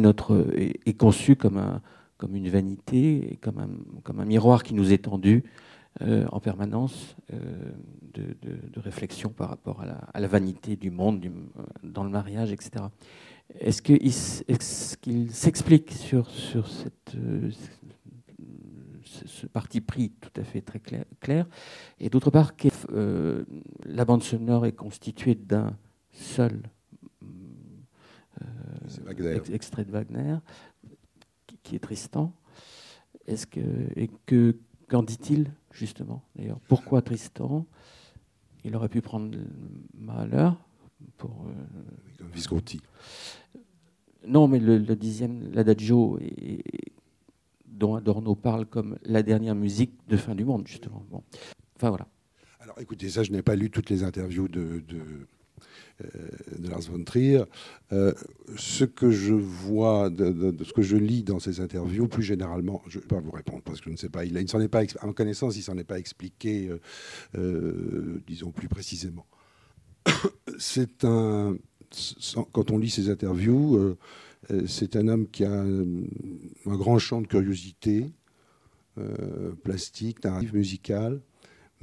[0.86, 1.82] est, conçu comme, un,
[2.18, 3.70] comme une vanité, comme un,
[4.04, 5.44] comme un miroir qui nous est tendu
[6.02, 11.22] euh, en permanence de, de- réflexion par rapport à la, à la vanité du monde,
[11.84, 12.86] dans le mariage, etc.
[13.60, 13.82] Est-ce
[14.98, 17.52] qu'il s'explique sur, sur cette, euh,
[19.04, 21.48] ce, ce parti pris tout à fait très clair, clair?
[22.00, 22.54] Et d'autre part,
[22.92, 23.44] euh,
[23.86, 25.78] la bande sonore est constituée d'un
[26.12, 26.62] seul
[28.42, 30.38] euh, ex- extrait de Wagner,
[31.46, 32.34] qui, qui est Tristan.
[33.28, 33.60] Est-ce que
[33.96, 34.58] et que
[34.90, 37.66] qu'en dit-il justement D'ailleurs, pourquoi Tristan?
[38.64, 39.38] Il aurait pu prendre
[39.98, 40.52] Mahler
[41.18, 42.80] pour euh, Visconti.
[44.28, 46.64] non, mais le, le dixième, l'adagio, est-
[47.66, 51.04] dont Adorno parle comme la dernière musique de fin du monde, justement.
[51.10, 51.24] Bon.
[51.76, 52.08] Enfin voilà.
[52.60, 55.02] Alors écoutez, ça, je n'ai pas lu toutes les interviews de, de,
[56.04, 56.08] euh,
[56.60, 57.44] de Lars von Trier.
[57.92, 58.14] Euh,
[58.56, 62.98] ce que je vois, de, ce que je lis dans ces interviews, plus généralement, je
[63.00, 64.26] ne vais pas vous répondre parce que je ne sais pas.
[64.26, 66.72] Il, il ne s'en est pas, à ma connaissance, il ne s'en est pas expliqué,
[67.36, 69.26] euh, disons plus précisément.
[70.62, 71.58] C'est un.
[72.52, 73.98] Quand on lit ces interviews, euh,
[74.52, 75.76] euh, c'est un homme qui a un,
[76.66, 78.12] grand champ de curiosité
[79.00, 81.20] euh, plastique, narrative, musicale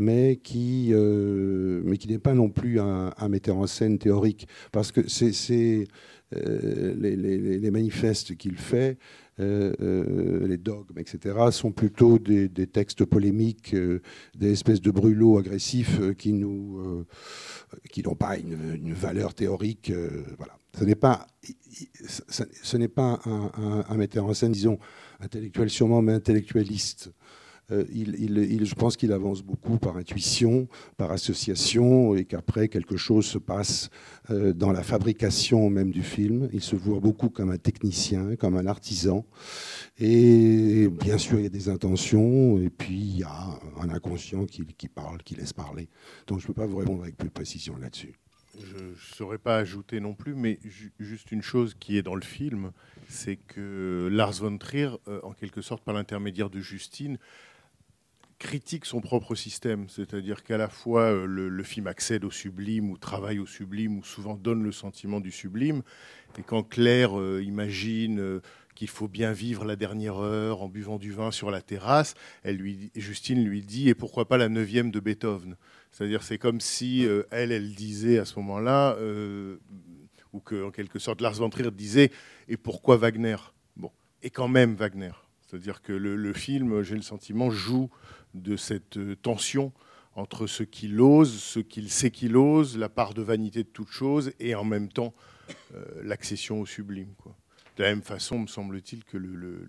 [0.01, 4.47] mais qui, mais qui n'est pas non plus un, metteur en scène théorique.
[4.71, 5.89] Parce que c'est,
[6.31, 8.97] les manifestes qu'il fait
[9.41, 14.03] euh, euh, les dogmes, etc., sont plutôt des, textes polémiques, euh,
[14.37, 17.05] des espèces de brûlots agressifs qui nous,
[17.91, 19.93] qui n'ont pas une, valeur théorique.
[20.37, 20.57] voilà.
[20.79, 21.27] Ce n'est pas,
[22.07, 24.79] ce n'est pas un, un- un metteur en scène, disons,
[25.21, 27.11] intellectuel sûrement, mais intellectualiste.
[27.71, 33.27] Euh, il, je pense qu'il avance beaucoup par intuition, par association, et qu'après quelque chose
[33.27, 33.91] se passe
[34.31, 36.49] euh, dans la fabrication même du film.
[36.53, 39.27] Il se voit beaucoup comme un technicien, comme un artisan.
[39.99, 44.47] Et bien sûr, il y a des intentions, et puis il y a un inconscient
[44.47, 45.89] qui, parle, qui laisse parler.
[46.27, 48.15] Donc je ne peux pas vous répondre avec plus de précision là-dessus.
[48.59, 52.17] Je ne saurais pas ajouter non plus, mais ju- juste une chose qui est dans
[52.17, 52.73] le film,
[53.09, 57.19] c'est que Lars von Trier, euh, en quelque sorte par l'intermédiaire de Justine,
[58.39, 59.89] critique son propre système.
[59.89, 64.05] C'est-à-dire qu'à la fois euh, le, film accède au sublime, ou travaille au sublime, ou
[64.05, 65.83] souvent donne le sentiment du sublime.
[66.39, 68.41] Et quand Claire euh, imagine euh,
[68.75, 72.57] qu'il faut bien vivre la dernière heure en buvant du vin sur la terrasse, elle
[72.57, 75.57] lui, Justine lui dit, et pourquoi pas la neuvième de Beethoven?
[75.91, 78.97] C'est-à-dire, c'est comme si elle, elle disait à ce moment-là,
[80.33, 82.13] ou que, en quelque sorte, Lars von Trier disait,
[82.47, 83.39] et pourquoi Wagner?
[83.77, 83.91] Bon,
[84.23, 85.11] et quand même Wagner.
[85.41, 87.91] C'est-à-dire que le film, j'ai le sentiment, joue
[88.35, 89.73] de cette euh, tension
[90.15, 93.91] entre ce qu'il ose, ce qu'il sait qu'il ose, la part de vanité de toute
[93.91, 95.15] chose, et en même temps
[95.75, 97.15] euh, l'accession au sublime.
[97.77, 99.69] De la même façon, me semble-t-il que le,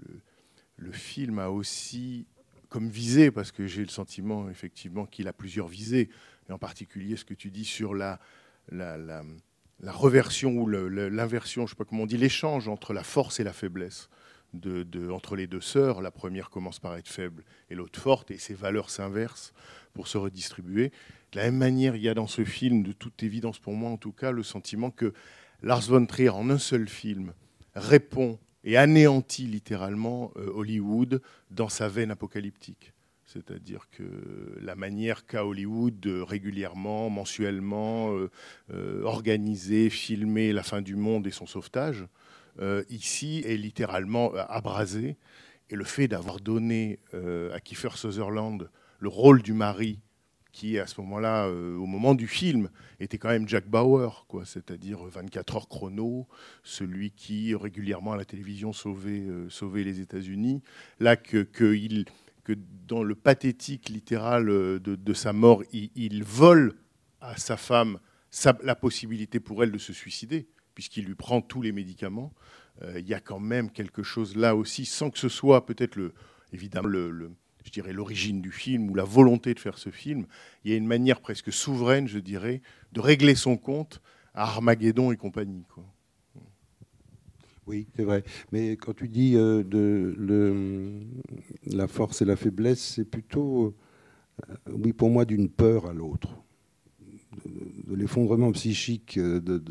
[0.92, 2.26] film a aussi
[2.70, 6.10] comme visée, parce que j'ai le sentiment effectivement qu'il a plusieurs visées,
[6.50, 8.20] et en particulier ce que tu dis sur la,
[8.72, 9.22] la,
[9.84, 13.44] reversion ou l'inversion, je ne sais pas comment on dit, l'échange entre la force et
[13.44, 14.10] la faiblesse.
[14.54, 18.40] De, entre les deux sœurs, la première commence par être faible et l'autre forte, et
[18.40, 19.54] ces valeurs s'inversent
[19.94, 20.92] pour se redistribuer.
[21.32, 23.92] De la même manière, il y a dans ce film, de toute évidence pour moi
[23.92, 25.14] en tout cas, le sentiment que
[25.62, 27.34] Lars von Trier, en un seul film,
[27.76, 32.94] répond et anéantit littéralement euh, Hollywood dans sa veine apocalyptique.
[33.26, 34.04] C'est-à-dire que
[34.60, 38.32] la manière qu'a Hollywood régulièrement, mensuellement, euh,
[38.74, 39.04] euh,
[40.54, 42.08] la fin du monde et son sauvetage,
[42.90, 45.18] ici est littéralement euh, abrasée.
[45.70, 48.70] Et le fait d'avoir donné euh, à Kiefer Sutherland
[49.00, 50.00] le rôle du mari,
[50.52, 52.70] qui à ce moment-là, euh, au moment du film,
[53.00, 56.28] était quand même Jack Bauer, quoi, c'est-à-dire 24 heures chrono,
[56.64, 60.62] celui qui régulièrement à la télévision sauvait, euh, les États-Unis.
[61.00, 61.48] Là, que,
[62.88, 66.76] dans le pathétique littéral euh, de, sa mort, il, vole
[67.22, 68.00] à sa femme
[68.64, 72.34] la possibilité pour elle de se suicider, puisqu'il lui prend tous les médicaments.
[72.82, 75.96] Euh, Il y a quand même quelque chose là aussi, sans que ce soit peut-être
[75.96, 76.14] le,
[76.54, 77.32] évidemment le,
[77.66, 80.26] je dirais l'origine du film ou la volonté de faire ce film.
[80.64, 82.62] Il y a une manière presque souveraine, je dirais,
[82.94, 84.02] de régler son compte
[84.34, 85.66] à Armageddon et compagnie.
[87.68, 88.24] Oui, c'est vrai.
[88.52, 90.16] Mais quand tu dis euh, de
[91.68, 93.76] la force et la faiblesse, c'est plutôt,
[94.50, 96.30] euh, oui, pour moi, d'une peur à l'autre,
[97.46, 99.62] de, l'effondrement psychique, de,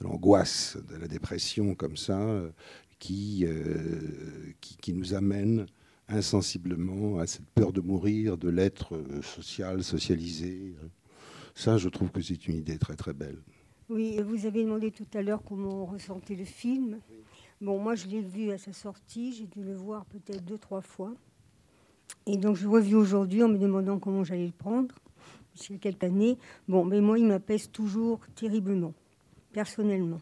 [0.00, 2.50] de l'angoisse, de la dépression comme ça, euh,
[2.98, 5.66] qui, euh, qui, qui nous amène
[6.08, 10.74] insensiblement à cette peur de mourir, de l'être euh, social, socialisé.
[11.54, 13.38] Ça, je trouve que c'est une idée très très belle.
[13.88, 16.98] Oui, vous avez demandé tout à l'heure comment on ressentait le film.
[17.60, 19.32] Bon, moi, je l'ai vu à sa sortie.
[19.32, 21.14] J'ai dû le voir peut-être deux, trois fois.
[22.26, 24.94] Et donc, je le revis aujourd'hui en me demandant comment j'allais le prendre.
[25.56, 26.36] Il y a quelques années.
[26.68, 28.92] Bon, mais moi, il m'apaise toujours terriblement,
[29.56, 30.20] personnellement.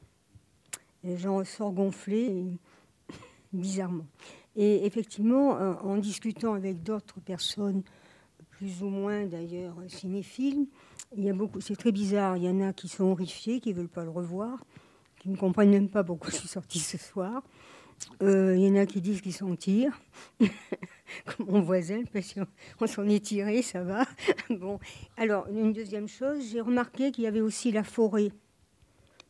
[1.03, 2.47] J'en ressors gonflé,
[3.53, 4.07] bizarrement.
[4.55, 7.83] Et effectivement, en en discutant avec d'autres personnes,
[8.51, 10.69] plus ou moins d'ailleurs cinéphiles,
[11.17, 12.37] il y a beaucoup, c'est très bizarre.
[12.37, 14.65] Il y en a qui sont horrifiés, qui ne veulent pas le revoir,
[15.19, 17.43] qui ne comprennent même pas pourquoi je suis sortie ce soir.
[18.23, 20.01] Euh, il y en a qui disent qu'ils s'en tirent,
[20.39, 24.05] comme mon voisin, parce qu'on s'en est tiré, ça va.
[24.51, 24.79] bon.
[25.17, 28.31] Alors, une deuxième chose, j'ai remarqué qu'il y avait aussi la forêt,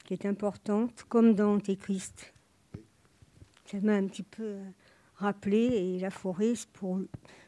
[0.04, 2.34] qui est importante, comme dans Antéchrist.
[3.64, 4.64] Ça m'a un petit peu euh,
[5.16, 6.52] rappelé, et la forêt.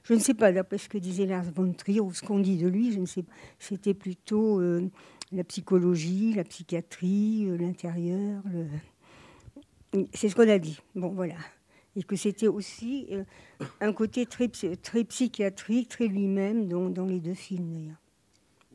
[0.03, 2.57] Je ne sais pas, d'après ce que disait Lars von Trier, ou ce qu'on dit
[2.57, 3.33] de lui, je ne sais pas.
[3.59, 4.89] C'était plutôt euh,
[5.33, 8.43] la psychologie, la psychiatrie, euh, l'intérieur.
[10.15, 10.81] C'est ce qu'on a dit.
[10.95, 11.37] Bon, voilà.
[11.95, 13.09] Et que c'était aussi
[13.81, 18.06] un côté très psychiatrique, très lui-même, dans, dans les deux films d'ailleurs.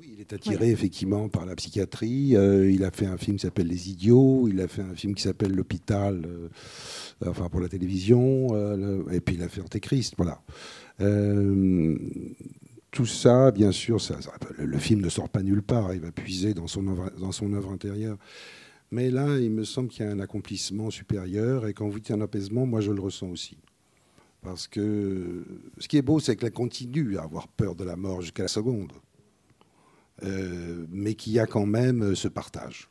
[0.01, 2.35] Oui, il est attiré effectivement par la psychiatrie.
[2.35, 4.47] Euh, il a fait un film qui s'appelle Les Idiots.
[4.47, 6.49] Il a fait un film qui s'appelle L'Hôpital, euh,
[7.29, 8.47] enfin pour la télévision.
[8.55, 8.75] euh,
[9.05, 10.15] le- et puis il a fait Antéchrist.
[10.17, 10.41] Voilà.
[12.91, 15.93] Tout ça, bien sûr, ça- ça- le, le film ne sort pas nulle part.
[15.93, 18.17] Il va puiser dans son œuvre, dans son œuvre intérieure.
[18.91, 22.11] Mais là, il me semble qu'il y a un accomplissement supérieur et quand vous dites
[22.11, 23.57] un apaisement, moi je le ressens aussi.
[24.41, 25.45] Parce que
[25.77, 28.49] ce qui est beau, c'est qu'elle continue à avoir peur de la mort jusqu'à la
[28.49, 28.91] seconde.
[30.23, 32.89] Euh, mais qu'il y a quand même ce partage.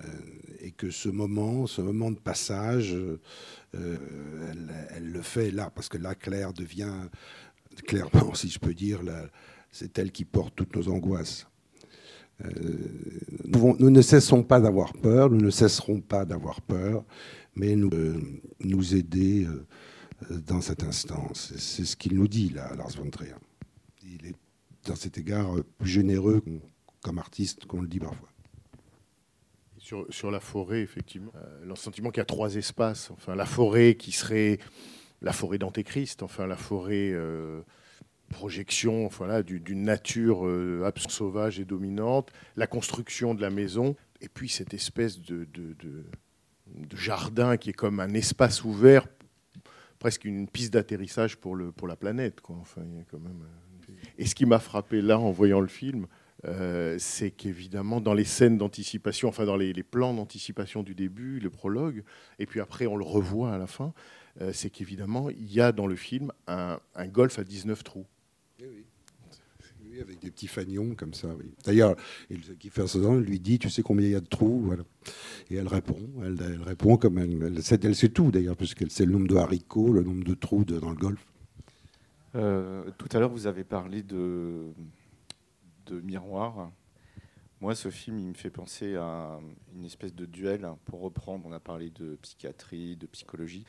[0.00, 0.08] Euh,
[0.60, 3.18] et que ce moment, ce moment de passage, euh,
[4.94, 6.92] elle, le fait là, parce que là, Claire devient,
[7.86, 9.00] clairement, si je peux dire,
[9.70, 11.46] c'est elle qui porte toutes nos angoisses.
[12.44, 12.48] Euh,
[13.44, 17.04] nous, ne cessons pas d'avoir peur, nous ne cesserons pas d'avoir peur,
[17.54, 18.20] mais nous, euh,
[18.60, 21.28] nous aider euh, dans cet instant.
[21.34, 23.34] C'est ce qu'il nous dit, là, Lars von Trier.
[24.02, 24.36] Il est,
[24.86, 26.42] dans cet égard, plus généreux
[27.02, 28.28] comme artiste qu'on le dit parfois.
[29.78, 33.10] Sur, sur, la forêt, effectivement, euh, le sentiment qu'il y a trois espaces.
[33.10, 34.58] Enfin, la forêt qui serait
[35.20, 37.10] la forêt d'Antéchrist, enfin, la forêt.
[37.12, 37.62] Euh,
[38.32, 44.48] projection voilà, d'une nature euh, sauvage et dominante, la construction de la maison, et puis
[44.48, 45.76] cette espèce de, de,
[46.94, 49.06] jardin qui est comme un espace ouvert,
[49.98, 52.40] presque une piste d'atterrissage pour, pour la planète.
[52.40, 52.56] Quoi.
[52.58, 53.44] Enfin, il y a quand même...
[54.18, 56.06] Et ce qui m'a frappé là en voyant le film,
[56.44, 61.50] euh, c'est qu'évidemment dans les scènes d'anticipation, enfin dans les, plans d'anticipation du début, le
[61.50, 62.02] prologue,
[62.38, 63.94] et puis après on le revoit à la fin,
[64.40, 68.06] euh, c'est qu'évidemment il y a dans le film un, golf à 19 trous.
[68.60, 68.66] Oui,
[69.84, 70.00] oui.
[70.00, 71.28] avec des petits fanions comme ça.
[71.38, 71.52] Oui.
[71.64, 71.94] D'ailleurs,
[72.58, 74.82] Kiefer Sutherland lui dit, tu sais combien il y a de trous voilà.
[75.48, 79.28] Et elle répond, elle, répond comme elle, elle, sait, tout d'ailleurs, puisqu'elle sait le nombre
[79.28, 81.31] de haricots, le nombre de trous dans le golfe.
[82.34, 84.72] Euh, tout à l'heure, vous avez parlé de,
[85.90, 86.72] miroir.
[87.60, 89.38] Moi, ce film, il me fait penser à
[89.74, 90.66] une espèce de duel.
[90.86, 93.64] Pour reprendre, on a parlé de psychiatrie, de psychologie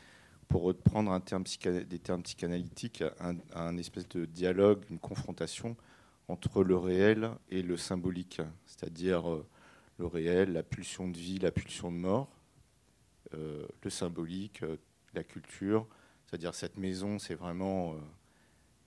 [0.47, 5.75] pour reprendre terme des termes psychanalytiques, un, un, espèce de dialogue, une confrontation
[6.27, 9.47] entre le réel et le symbolique, c'est-à-dire euh,
[9.97, 12.29] le réel, la pulsion de vie, la pulsion de mort,
[13.33, 14.63] euh, le symbolique,
[15.15, 15.87] la culture,
[16.27, 17.95] c'est-à-dire cette maison, c'est vraiment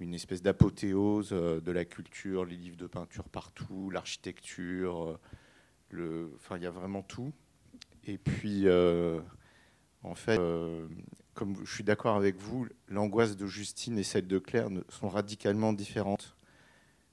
[0.00, 5.18] une espèce d'apothéose euh, de la culture, les livres de peinture partout, l'architecture, euh,
[5.90, 7.32] le, enfin il y a vraiment tout.
[8.04, 8.68] Et puis
[10.06, 10.86] en fait, euh,
[11.34, 15.72] comme je suis d'accord avec vous, l'angoisse de Justine et celle de Claire sont radicalement
[15.72, 16.36] différentes.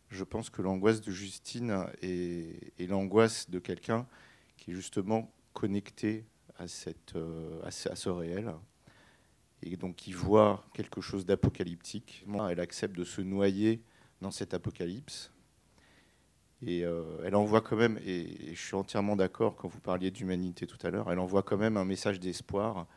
[0.10, 4.06] Je pense que l'angoisse de Justine est, est l'angoisse de quelqu'un
[4.58, 6.26] qui est justement connecté
[6.58, 8.54] à, cette, euh, à, ce, à, ce, réel
[9.66, 12.26] et donc qui voit quelque chose d'apocalyptique.
[12.50, 13.82] Elle accepte de se noyer
[14.22, 15.32] dans cet apocalypse.
[16.66, 20.12] Et euh, elle envoie quand même, et, et je suis entièrement d'accord quand vous parliez
[20.12, 22.88] d'humanité tout à l'heure, elle envoie quand même un message d'espoir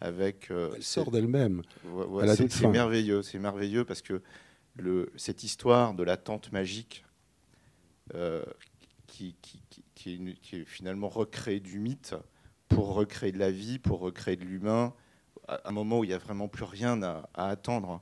[0.00, 0.50] avec.
[0.50, 1.62] Euh, elle sort d'elle-même.
[1.84, 4.22] Ouais, c'est merveilleux, c'est merveilleux parce que
[4.76, 7.04] le, cette histoire de la tente magique
[8.14, 8.44] euh,
[9.06, 9.62] qui, qui,
[9.94, 12.14] qui, est une, qui, est finalement recréée du mythe
[12.68, 14.94] pour recréer de la vie, pour recréer de l'humain,
[15.50, 18.00] à un moment où il n'y a vraiment plus rien à, à attendre.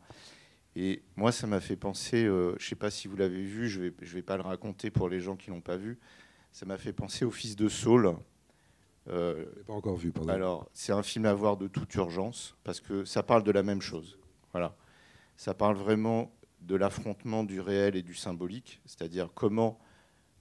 [0.77, 3.69] Et moi, ça m'a fait penser, euh, je ne sais pas si vous l'avez vu,
[3.69, 5.77] je ne vais, je vais pas le raconter pour les gens qui ne l'ont pas
[5.77, 5.99] vu,
[6.53, 8.15] ça m'a fait penser au fils de Saul.
[9.09, 10.13] Euh, pas encore vu.
[10.13, 10.29] Pardon.
[10.29, 13.63] Alors, c'est un film à voir de toute urgence, parce que ça parle de la
[13.63, 14.19] même chose.
[14.53, 14.77] Voilà.
[15.37, 19.81] Ça parle vraiment de l'affrontement du réel et du symbolique, c'est-à-dire comment,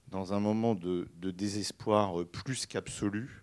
[0.08, 3.42] dans un moment de, de désespoir plus qu'absolu,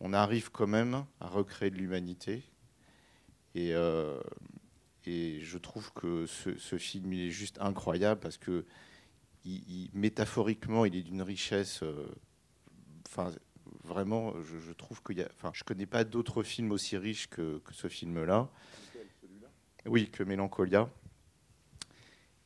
[0.00, 2.42] on arrive quand même à recréer de l'humanité.
[3.54, 3.74] Et...
[3.74, 4.20] Euh,
[5.06, 8.64] et je trouve que ce, film il est juste incroyable parce que
[9.92, 12.06] métaphoriquement il est d'une richesse euh,
[13.06, 13.30] enfin
[13.82, 17.28] vraiment je, je trouve qu'il y a enfin je connais pas d'autres films aussi riches
[17.28, 18.48] que, ce film là
[19.86, 20.88] oui que Mélancolia.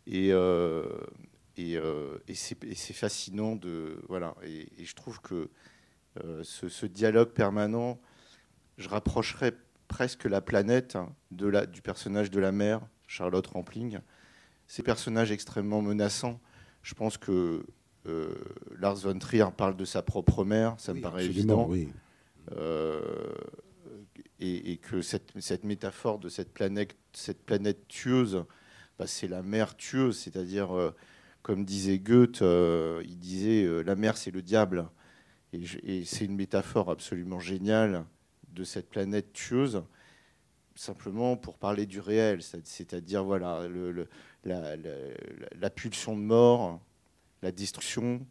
[0.06, 0.88] Et euh,
[2.34, 5.48] c'est fascinant de voilà et, je trouve que
[6.42, 8.00] ce, ce dialogue permanent
[8.78, 9.54] je rapprocherais
[9.88, 10.96] presque la planète
[11.30, 13.98] de la, du personnage de la mère, Charlotte Rampling.
[14.66, 16.40] Ces personnages extrêmement menaçants.
[16.82, 17.64] Je pense que
[18.06, 18.34] euh,
[18.78, 21.66] Lars von Trier parle de sa propre mère, ça oui, me paraît évident.
[21.68, 21.88] Oui.
[22.52, 23.00] Euh,
[24.40, 28.44] et, et, que cette, cette, métaphore de cette planète, cette planète tueuse,
[28.98, 30.94] bah, c'est la mer tueuse, c'est-à-dire, euh,
[31.42, 34.88] comme disait Goethe, il disait la mer c'est le diable.
[35.52, 38.04] Et, et c'est une métaphore absolument géniale
[38.52, 39.82] de cette planète tueuse,
[40.74, 43.66] simplement pour parler du réel, c'est-à-dire voilà,
[44.44, 46.80] la, pulsion de mort,
[47.42, 48.26] la destruction,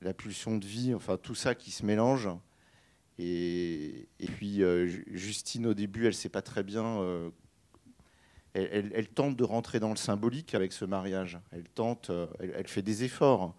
[0.00, 2.28] la pulsion de vie, enfin tout ça qui se mélange.
[3.18, 6.84] Et, et puis euh, Justine, au début, elle ne sait pas très bien.
[6.84, 7.30] Euh,
[8.54, 11.38] elle, tente de rentrer dans le symbolique avec ce mariage.
[11.52, 13.54] Elle tente, euh, elle, elle fait des efforts.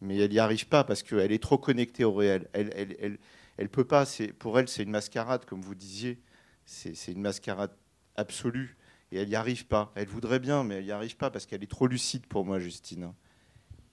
[0.00, 2.48] mais elle n'y arrive pas parce qu'elle est trop connectée au réel.
[2.52, 3.18] Elle,
[3.56, 4.04] elle, peut pas.
[4.38, 6.20] Pour elle, c'est une mascarade, comme vous disiez.
[6.64, 7.72] C'est une mascarade
[8.16, 8.76] absolue
[9.10, 9.92] et elle n'y arrive pas.
[9.94, 12.58] Elle voudrait bien, mais elle n'y arrive pas parce qu'elle est trop lucide pour moi,
[12.58, 13.12] Justine.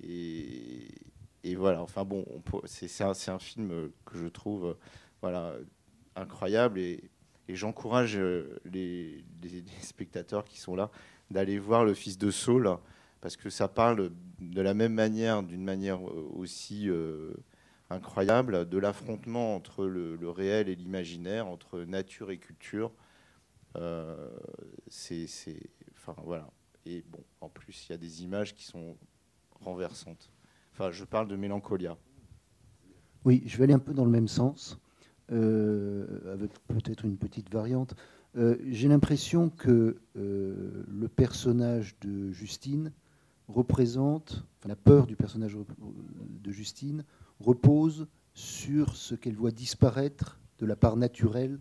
[0.01, 0.87] Et,
[1.55, 1.81] voilà.
[1.81, 2.25] Enfin bon,
[2.65, 4.77] c'est un, film que je trouve,
[6.15, 7.03] incroyable et,
[7.49, 9.23] j'encourage euh, les,
[9.81, 10.91] spectateurs qui sont là
[11.31, 12.77] d'aller voir le Fils de Saul
[13.21, 17.33] parce que ça parle de la même manière, d'une manière aussi euh,
[17.89, 22.91] incroyable, de l'affrontement entre le, réel et l'imaginaire, entre nature et culture.
[23.75, 24.29] Euh,
[24.87, 25.27] c'est,
[25.95, 26.49] enfin voilà.
[26.85, 28.97] Et bon, en plus, il y a des images qui sont
[29.59, 30.31] renversantes.
[30.73, 31.97] Enfin, je parle de mélancolia.
[33.25, 34.79] Oui, je vais aller un peu dans le même sens,
[35.31, 37.95] euh, avec peut-être une petite variante.
[38.37, 42.93] Euh, J'ai l'impression que le personnage de Justine
[43.47, 47.03] représente, enfin, la peur du personnage de Justine
[47.39, 51.59] repose sur ce qu'elle voit disparaître de la part naturelle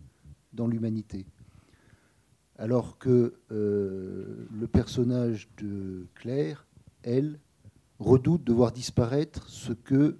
[0.53, 1.25] dans l'humanité.
[2.57, 6.67] Alors que euh, le personnage de Claire,
[7.03, 7.39] elle,
[7.99, 10.17] redoute de voir disparaître ce que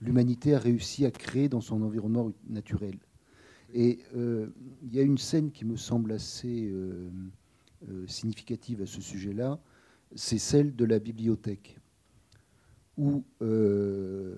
[0.00, 2.98] l'humanité a réussi à créer dans son environnement naturel.
[3.72, 4.48] Et euh,
[4.82, 7.08] il y a une scène qui me semble assez euh,
[8.06, 9.60] significative à ce sujet-là,
[10.14, 11.79] c'est celle de la bibliothèque,
[12.96, 14.36] où euh,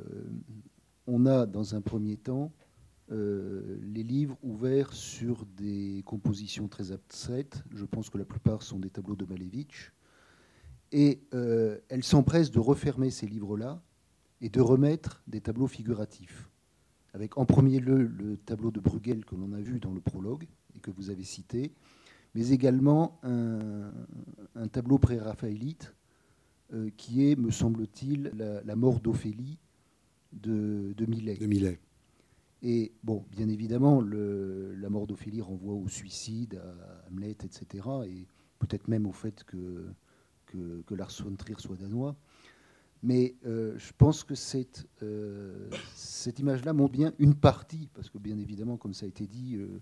[1.07, 2.53] on a dans un premier temps
[3.11, 7.63] euh, les livres ouverts sur des compositions très abstraites.
[7.75, 9.93] Je pense que la plupart sont des tableaux de Malevich.
[10.93, 13.83] Et euh, elle s'empresse de refermer ces livres-là
[14.41, 16.49] et de remettre des tableaux figuratifs.
[17.13, 20.47] Avec en premier lieu le tableau de Bruegel que l'on a vu dans le prologue
[20.75, 21.75] et que vous avez cité,
[22.35, 23.93] mais également un,
[24.55, 25.95] un tableau pré-raphaélite
[26.73, 29.59] euh, qui est, me semble-t-il, la, la mort d'Ophélie
[30.33, 31.37] de, de Millet.
[31.37, 31.79] De Millet.
[32.63, 37.87] Et bon, bien évidemment, le- la mort d'Ophélie renvoie au suicide, à Hamlet, etc.
[38.07, 38.27] Et
[38.59, 39.87] peut-être même au fait que,
[40.47, 42.17] que, que Lars von Trier soit danois.
[43.03, 48.19] Mais euh, je pense que cette, euh, cette image-là montre bien une partie, parce que
[48.19, 49.81] bien évidemment, comme ça a été dit, euh,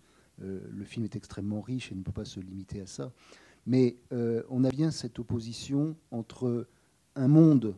[0.71, 3.13] le film est extrêmement riche et ne peut pas se limiter à ça.
[3.67, 3.99] Mais
[4.49, 6.67] on a bien cette opposition entre
[7.17, 7.75] un monde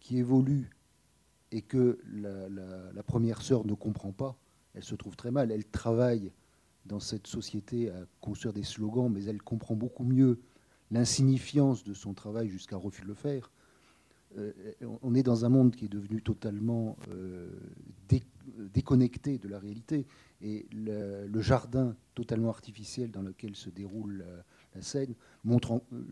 [0.00, 0.70] qui évolue
[1.50, 4.36] et que la, première sœur ne comprend pas.
[4.74, 5.52] Elle se trouve très mal.
[5.52, 6.32] Elle travaille
[6.84, 10.40] dans cette société à construire des slogans, mais elle comprend beaucoup mieux
[10.90, 13.50] l'insignifiance de son travail jusqu'à refuser de le faire.
[14.36, 14.52] Euh,
[15.02, 17.48] on est dans un monde qui est devenu totalement euh,
[18.08, 18.24] dé-
[18.74, 20.06] déconnecté de la réalité.
[20.42, 24.24] Et le jardin totalement artificiel dans lequel se déroule
[24.74, 25.14] la, scène
[25.44, 26.02] montre, euh,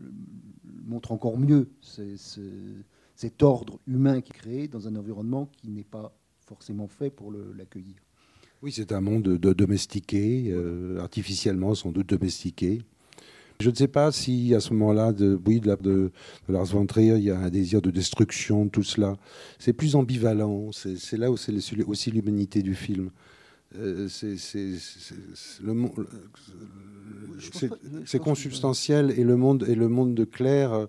[1.11, 2.41] encore mieux ce- ce-
[3.15, 6.15] cet ordre humain qui est créé dans un environnement qui n'est pas
[6.47, 7.95] forcément fait pour l'accueillir.
[8.61, 12.81] Oui, c'est un monde de, de domestiqué, euh, artificiellement sans doute domestiqué.
[13.59, 16.11] Je ne sais pas si à ce moment-là, de, oui, de, la- de-
[16.47, 19.15] de Lars von il y a un désir de destruction, tout cela.
[19.59, 20.71] C'est plus ambivalent.
[20.71, 21.53] C'est là où c'est
[21.85, 23.09] aussi l'humanité du film.
[23.75, 24.07] Euh,
[28.05, 30.73] c'est consubstantiel et le monde et le monde de Claire.
[30.73, 30.85] euh,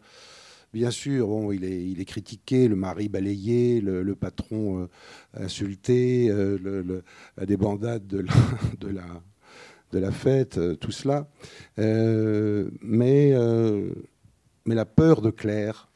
[0.72, 4.86] Bien sûr, bon, il est, il est critiqué, le mari balayé, le, le patron euh,
[5.44, 7.04] insulté, euh, le- le-
[7.36, 8.32] la débandade de la,
[8.80, 9.04] de la,
[9.92, 11.28] de la fête, euh, tout cela.
[11.78, 13.34] Mais,
[14.66, 15.88] mais la peur de Claire,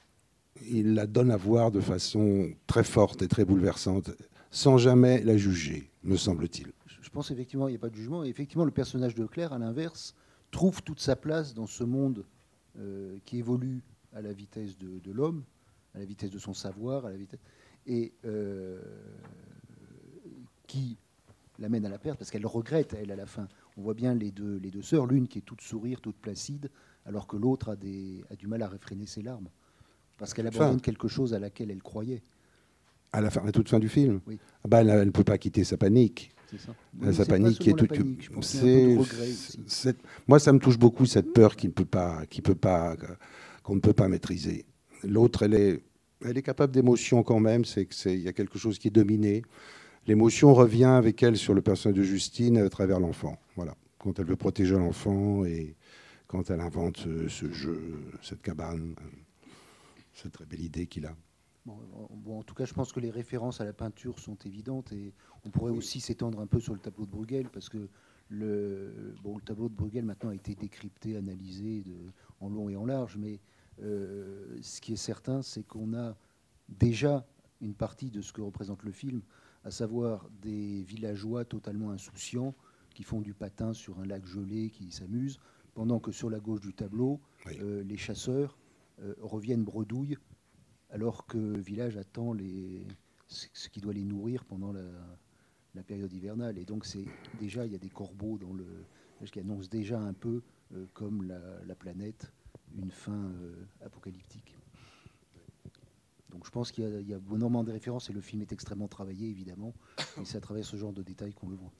[0.70, 4.10] il la donne à voir de façon très forte et très bouleversante,
[4.52, 6.68] sans jamais la juger, me semble-t-il.
[7.00, 8.24] Je pense effectivement qu'il n'y a pas de jugement.
[8.24, 10.14] Et effectivement, le personnage de Claire, à l'inverse,
[10.50, 12.24] trouve toute sa place dans ce monde
[12.78, 13.82] euh, qui évolue
[14.14, 15.44] à la vitesse de, de l'homme,
[15.94, 17.40] à la vitesse de son savoir, à la vitesse,
[17.86, 18.80] et euh,
[20.66, 20.96] qui
[21.58, 23.48] l'amène à la perte parce qu'elle regrette, elle, à la fin.
[23.76, 26.70] On voit bien les deux, les deux sœurs, l'une qui est toute sourire, toute placide,
[27.04, 29.48] alors que l'autre a, des- a du mal à réfréner ses larmes.
[30.18, 32.22] Parce qu'elle abandonne quelque chose à laquelle elle croyait.
[33.12, 34.38] À la, fin, à la toute fin du film, Oui.
[34.64, 36.32] ah bah, elle ne peut pas quitter sa panique.
[36.50, 36.70] C'est ça.
[36.70, 37.92] Euh, Oui, sa panique qui est toute.
[37.92, 38.18] qu'il
[40.26, 42.96] moi, ça me touche beaucoup cette peur qu'il ne peut pas, qu'il peut pas,
[43.62, 44.64] qu'on ne peut pas maîtriser.
[45.04, 45.82] L'autre, elle est,
[46.24, 47.64] elle est capable d'émotion quand même.
[47.64, 49.42] C'est que c'est, il y a quelque chose qui est dominé.
[50.06, 53.38] L'émotion revient avec elle sur le personnage de Justine à travers l'enfant.
[53.56, 55.76] Voilà, quand elle veut protéger l'enfant et
[56.26, 57.80] quand elle invente ce, ce jeu,
[58.22, 59.48] cette cabane, euh,
[60.14, 61.14] cette très belle idée qu'il a.
[61.68, 64.36] Bon, en- bon, en tout cas, je pense que les références à la peinture sont
[64.46, 65.12] évidentes et
[65.44, 67.88] on pourrait aussi s'étendre un peu sur le tableau de Bruegel parce que
[68.30, 72.10] le, bon, le tableau de Bruegel maintenant a été décrypté, analysé de-
[72.40, 73.38] en long et en large, mais
[73.82, 76.16] euh, ce qui est certain, c'est qu'on a
[76.70, 77.26] déjà
[77.60, 79.20] une partie de ce que représente le film,
[79.64, 82.54] à savoir des villageois totalement insouciants
[82.94, 85.38] qui font du patin sur un lac gelé, qui s'amusent,
[85.74, 87.20] pendant que sur la gauche du tableau,
[87.60, 88.56] euh, les chasseurs
[89.02, 90.16] euh, reviennent bredouilles,
[90.90, 92.34] alors que le village attend
[93.28, 96.58] ce qui doit les nourrir pendant la, période hivernale.
[96.58, 96.84] Et donc,
[97.38, 98.66] déjà, il y a des corbeaux dans le
[99.26, 100.42] qui annoncent déjà un peu,
[100.74, 102.32] euh, comme la, la, planète,
[102.76, 103.32] une fin
[103.84, 104.56] apocalyptique.
[106.30, 108.86] Donc je pense qu'il y, y, a énormément de références et le film est extrêmement
[108.86, 109.74] travaillé, évidemment.
[110.20, 111.72] Et c'est à travers ce genre de détails qu'on le voit.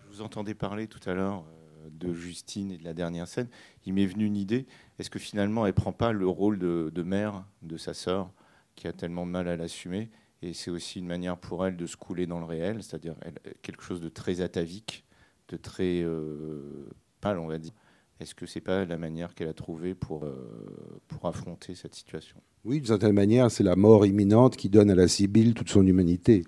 [0.00, 1.57] Je vous entendais parler tout à l'heure euh,
[1.90, 3.48] de Justine et de la dernière scène.
[3.86, 4.66] Il m'est venu une idée.
[4.98, 8.30] Est-ce que finalement, elle ne prend pas le rôle de, mère de sa sœur,
[8.74, 10.10] qui a tellement de mal à l'assumer
[10.42, 13.14] Et c'est aussi une manière pour elle de se couler dans le réel, c'est-à-dire
[13.62, 15.04] quelque chose de très atavique,
[15.48, 16.88] de très euh,
[17.20, 17.72] pâle, on va dire.
[18.20, 22.36] Est-ce que c'est pas la manière qu'elle a trouvée pour, euh, pour affronter cette situation?
[22.64, 25.86] Oui, d'une certaine manière, c'est la mort imminente qui donne à la Sibylle toute son
[25.86, 26.44] humanité.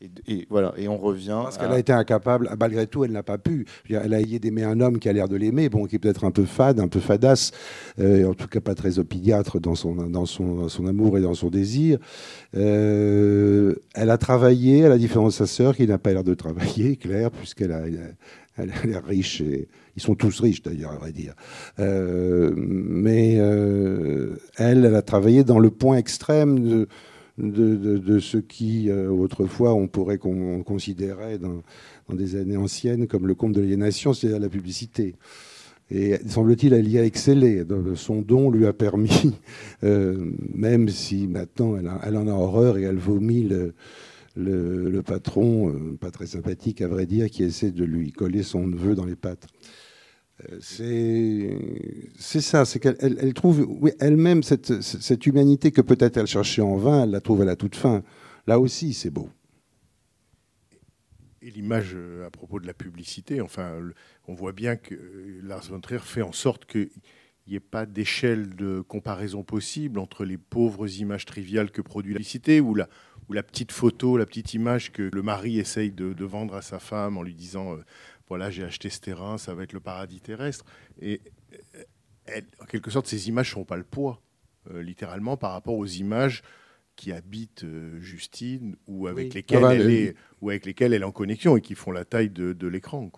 [0.00, 1.40] Et, et voilà, et on revient.
[1.42, 3.66] Parce qu'elle a été incapable, malgré tout, elle n'a pas pu.
[3.88, 6.24] Elle a essayé d'aimer un homme qui a l'air de l'aimer, bon, qui est peut-être
[6.24, 7.52] un peu fade, un peu fadasse,
[7.98, 11.20] euh, en tout cas pas très opiniâtre dans son, dans son, dans son amour et
[11.20, 11.98] dans son désir.
[12.56, 16.34] Euh, elle a travaillé, à la différence de sa sœur, qui n'a pas l'air de
[16.34, 17.82] travailler, clair, puisqu'elle a,
[18.56, 21.34] elle a l'air riche et ils sont tous riches d'ailleurs, à vrai dire.
[21.78, 26.88] Euh, mais euh, elle, elle a travaillé dans le point extrême de,
[27.38, 31.62] de, ce qui, euh, autrefois, on pourrait qu'on considérait dans,
[32.14, 35.14] des années anciennes comme le compte de l'aliénation, c'est-à-dire la publicité.
[35.90, 37.62] Et semble-t-il, elle y a excellé.
[37.94, 39.34] Son don lui a permis,
[39.84, 43.48] euh, même si maintenant elle, en a horreur et elle vomit
[44.36, 48.66] le patron, euh, pas très sympathique à vrai dire, qui essaie de lui coller son
[48.66, 49.46] neveu dans les pattes.
[50.42, 51.58] Euh,
[52.18, 57.04] c'est ça, c'est qu'elle elle, trouve elle-même cette, humanité que peut-être elle cherchait en vain,
[57.04, 58.02] elle la trouve à la toute fin.
[58.46, 59.30] Là aussi, c'est beau.
[61.40, 63.78] Et l'image euh, à propos de la publicité, enfin,
[64.26, 64.94] on voit bien que
[65.42, 66.88] Lars von Trier fait en sorte qu'il
[67.46, 72.18] n'y ait pas d'échelle de comparaison possible entre les pauvres images triviales que produit la
[72.18, 72.88] publicité ou la,
[73.42, 77.22] petite photo, la petite image que le mari essaye de, vendre à sa femme en
[77.22, 77.84] lui disant euh,
[78.28, 80.64] voilà, j'ai acheté ce terrain, ça va être le paradis terrestre.
[81.00, 81.20] Et
[82.26, 84.22] elle, en quelque sorte, ces images n'ont pas le poids,
[84.70, 86.42] euh, littéralement, par rapport aux images
[86.96, 89.34] qui habitent euh, Justine ou avec, oui.
[89.34, 91.90] lesquelles ah bah, elle est, ou avec lesquelles elle est en connexion et qui font
[91.90, 93.10] la taille de, de l'écran.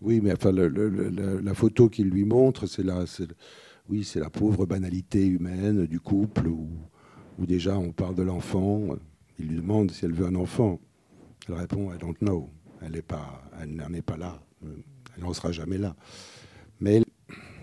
[0.00, 3.04] Oui, mais enfin, le, le, le, la photo qu'il lui montre, c'est la,
[3.88, 6.70] oui, c'est la pauvre banalité humaine du couple où,
[7.38, 8.96] où déjà on parle de l'enfant.
[9.38, 10.80] Il lui demande si elle veut un enfant.
[11.48, 12.50] Elle répond I don't know.
[12.80, 14.40] Elle n'en est, pas, elle est pas là.
[14.62, 15.96] Elle n'en sera jamais là.
[16.80, 17.02] Mais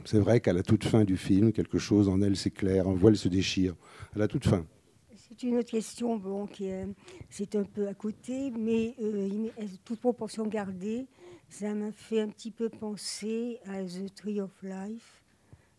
[0.05, 3.17] c'est vrai qu'à la toute fin du film, quelque chose en elle s'éclaire, un voile
[3.17, 3.75] se déchire.
[4.15, 4.65] À la toute fin.
[5.15, 6.87] C'est une autre question, bon, qui est,
[7.29, 9.47] c'est un peu à côté, mais euh,
[9.83, 11.07] toute proportion gardée,
[11.49, 15.23] ça m'a fait un petit peu penser à The Tree of Life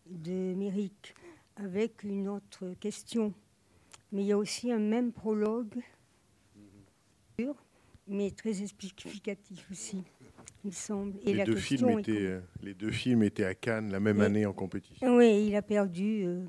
[0.05, 1.15] de Méric,
[1.55, 3.33] avec une autre question.
[4.11, 5.81] Mais il y a aussi un même prologue,
[8.07, 10.03] mais très explicatif aussi,
[10.67, 11.13] il semble.
[11.23, 12.41] Et les, la deux films étaient, est...
[12.61, 14.25] les deux films étaient à Cannes la même oui.
[14.25, 15.15] année en compétition.
[15.15, 16.23] Oui, il a perdu.
[16.25, 16.43] Euh...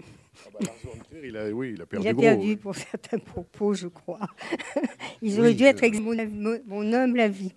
[0.00, 0.70] Ah bah,
[1.24, 2.56] il a, oui, il a perdu, il a gros, perdu oui.
[2.56, 4.28] pour certains propos, je crois.
[5.22, 6.14] Ils auraient oui, dû être ex mon,
[6.66, 7.54] mon homme la vie.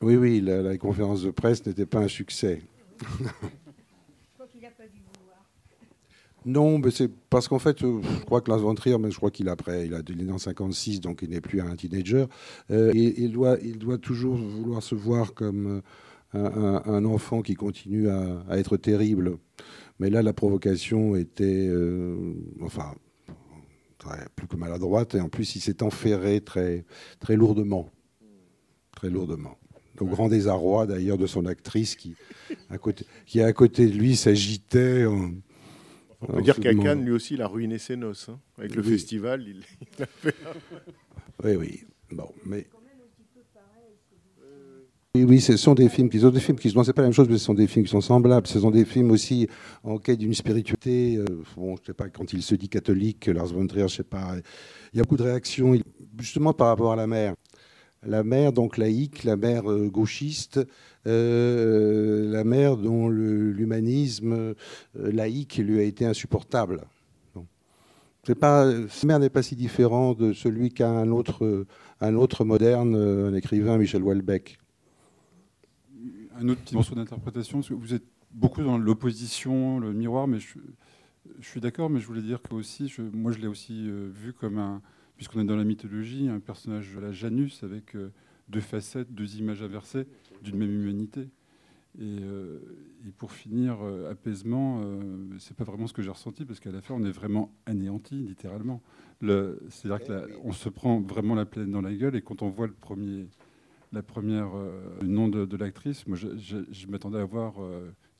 [0.00, 2.60] oui, oui, la, la conférence de presse n'était pas un succès.
[6.48, 9.30] Non, mais c'est parce qu'en fait, euh, je crois que Lars von mais je crois
[9.30, 12.24] qu'il après, il a il est dans 56, donc il n'est plus un teenager.
[12.70, 13.58] Euh, et, il doit,
[13.98, 15.82] toujours vouloir se voir comme
[16.32, 19.36] un, un, enfant qui continue à, être terrible.
[19.98, 22.16] Mais là, la provocation était, euh,
[22.62, 22.94] enfin,
[24.34, 26.86] plus que maladroite, et en plus, il s'est enferré très,
[27.20, 27.90] très lourdement,
[28.96, 29.58] très lourdement.
[30.00, 32.14] Au grand désarroi d'ailleurs de son actrice qui,
[32.70, 33.04] à côté,
[33.36, 35.04] à côté de lui s'agitait.
[36.20, 38.28] On peut Alors, dire qu'à Cannes, lui aussi, il a ruiné ses noces.
[38.28, 38.40] Hein.
[38.58, 38.90] Avec le oui.
[38.90, 39.62] festival, il,
[39.98, 40.34] il, a fait.
[41.44, 41.84] Oui, oui.
[42.10, 42.66] Bon, mais.
[45.14, 47.08] Oui, oui, ce sont des films qui sont des films qui sont c'est pas la
[47.08, 48.46] même chose, mais ce sont des films qui sont semblables.
[48.46, 49.48] Ce sont des films aussi
[49.82, 51.16] en quête d'une spiritualité.
[51.16, 51.24] Euh,
[51.56, 54.34] bon, je sais pas quand il se dit catholique, Lars von Trier, je sais pas.
[54.92, 55.74] Il y a beaucoup de réactions,
[56.18, 57.34] justement par rapport à la mère.
[58.06, 60.60] La mère donc laïque, la mère euh, gauchiste,
[61.06, 64.54] euh, la mère dont l'humanisme euh,
[64.94, 66.82] laïque lui a été insupportable.
[68.40, 71.64] Pas, sa mère n'est pas si différent de celui qu'a un autre,
[72.02, 74.58] un autre moderne, un écrivain, Michel Houellebecq.
[76.38, 80.38] Un autre petit morceau d'interprétation, parce que vous êtes beaucoup dans l'opposition, le miroir, mais
[80.38, 80.58] je,
[81.40, 84.58] suis d'accord, mais je voulais dire que aussi, moi je l'ai aussi euh, vu comme
[84.58, 84.82] un,
[85.16, 88.10] puisqu'on est dans la mythologie, un personnage de la Janus avec euh,
[88.48, 90.06] deux facettes, deux images inversées
[90.42, 91.28] d'une même humanité.
[92.00, 92.58] Et, euh,
[93.06, 95.00] et pour finir, euh, apaisement, euh,
[95.38, 98.14] c'est pas vraiment ce que j'ai ressenti parce qu'à la fin, on est vraiment anéanti,
[98.14, 98.80] littéralement.
[99.20, 100.06] Le- C'est-à-dire
[100.42, 103.26] qu'on se prend vraiment la plaine dans la gueule et quand on voit le premier,
[103.92, 104.70] la première, euh,
[105.00, 107.54] le nom de, de l'actrice, moi, je, je- je m'attendais à voir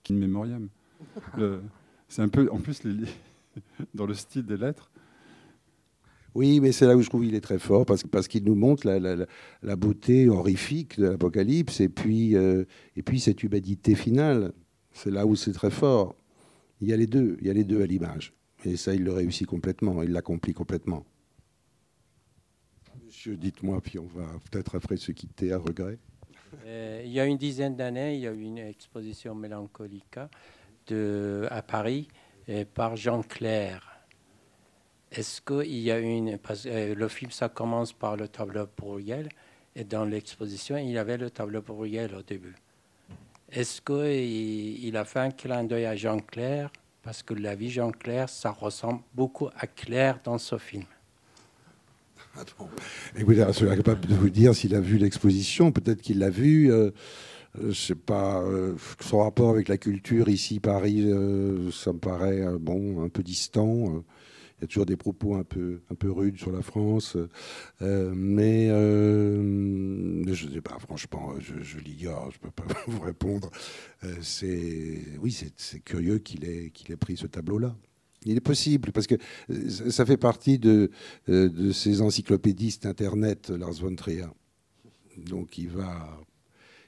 [0.03, 0.69] Kin Memoriam.
[2.09, 3.05] C'est un peu, en plus, les-
[3.95, 4.91] dans le style des lettres.
[6.39, 8.55] Oui, mais c'est là où je trouve qu'il est très fort, parce, parce qu'il nous
[8.55, 9.27] montre la, la-
[9.63, 12.65] la- beauté horrifique de l'Apocalypse, et puis, euh,
[12.95, 14.53] et puis cette humanité finale.
[14.93, 16.15] C'est là où c'est très fort.
[16.81, 18.35] Il y a les deux, il y a les deux à l'image.
[18.65, 21.05] Et ça, il le réussit complètement, il l'accomplit complètement.
[23.05, 25.99] Monsieur, dites-moi, puis on va peut-être après se quitter à regret.
[26.67, 30.31] Euh, il y a une dizaine d'années, il y a eu une exposition mélancolica
[30.87, 32.07] de, à Paris
[32.49, 33.98] euh, par Jean Clair.
[35.11, 36.39] Est-ce qu'il y a une.
[36.67, 39.29] Euh, le film, ça commence par le tableau pluriel,
[39.75, 42.55] et dans l'exposition, il y avait le tableau pluriel au début.
[43.51, 46.71] Est-ce qu'il il a fait un clin d'œil à Jean Clair
[47.03, 50.85] Parce que la vie Jean Clair, ça ressemble beaucoup à Claire dans ce film.
[53.17, 55.73] Écoutez, je suis incapable de vous dire s'il a vu l'exposition.
[55.73, 56.71] Peut-être qu'il l'a vu.
[56.71, 56.91] Euh,
[57.59, 58.45] euh, je sais pas.
[59.01, 61.11] son rapport avec la culture ici, Paris,
[61.73, 64.05] ça me paraît bon, un peu distant.
[64.61, 67.17] Y a toujours des propos un peu, un peu rudes sur la France.
[67.83, 73.01] Euh, mais euh, je ne sais pas, franchement, je, l'ignore, je ne peux pas vous
[73.01, 73.51] répondre.
[74.05, 74.15] Euh,
[75.21, 77.77] oui, c'est, curieux qu'il ait, ait pris ce tableau-là.
[78.25, 79.15] Il est possible, parce que
[79.69, 80.91] ça- fait partie de,
[81.29, 84.27] de ces encyclopédistes Internet, Lars von Trier.
[85.17, 86.21] Donc il va,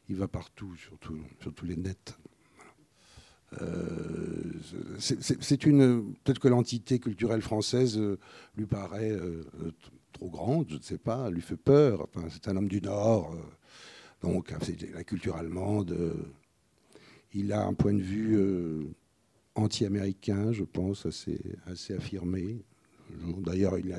[0.08, 2.16] il va partout, sur, tout- sur tous les nets.
[3.60, 4.52] Euh,
[4.98, 8.16] c'est- une peut-être que l'entité culturelle française euh,
[8.56, 9.42] lui paraît euh,
[10.12, 12.06] trop grande, je ne sais pas, lui fait peur.
[12.30, 13.34] C'est un homme du Nord,
[14.22, 14.52] donc
[14.92, 15.96] la culture allemande.
[17.34, 18.38] il a un point de vue
[19.54, 21.40] anti-américain, je pense, assez,
[21.96, 22.62] affirmé.
[23.38, 23.92] D'ailleurs, il n'y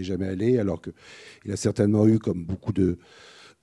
[0.00, 2.98] est jamais allé, alors qu'il a certainement eu, comme beaucoup de,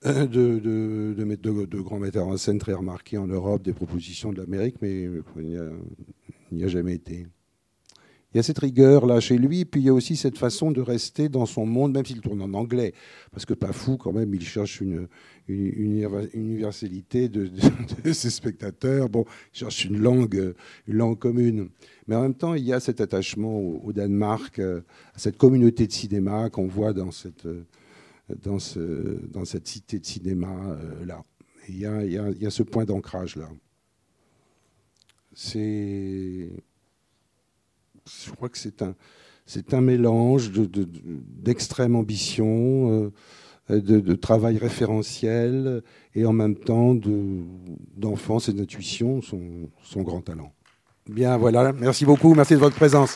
[0.05, 4.75] de, de, de, grands metteurs en scène très remarqués en Europe, des propositions de l'Amérique,
[4.81, 5.69] mais il n'y a,
[6.51, 7.25] il n'y a jamais été.
[8.33, 10.81] Il y a cette rigueur-là chez lui, puis il y a aussi cette façon de
[10.81, 12.93] rester dans son monde, même s'il tourne en anglais.
[13.31, 15.07] Parce que pas fou, quand même, il cherche une,
[15.47, 17.51] universalité de
[18.11, 19.07] ses spectateurs.
[19.07, 20.55] Bon, il cherche une langue,
[20.87, 21.69] une langue commune.
[22.07, 24.81] Mais en même temps, il y a cet attachement au, au Danemark, euh,
[25.13, 27.65] à cette communauté de cinéma qu'on voit dans cette, euh,
[28.29, 28.79] dans ce,
[29.27, 31.05] dans cette cité de cinéma euh,
[31.69, 33.49] Il y, a, ce point d'ancrage là.
[35.33, 36.51] C'est,
[38.25, 38.83] je crois que c'est
[39.73, 41.01] un, mélange de- de- de-
[41.41, 43.11] d'extrême ambition,
[43.69, 45.81] euh, de, travail référentiel
[46.13, 47.39] et en même temps de,
[47.95, 50.53] d'enfance et d'intuition, son, son grand talent.
[51.09, 51.73] Bien, voilà.
[51.73, 52.33] Merci beaucoup.
[52.35, 53.15] Merci de votre présence.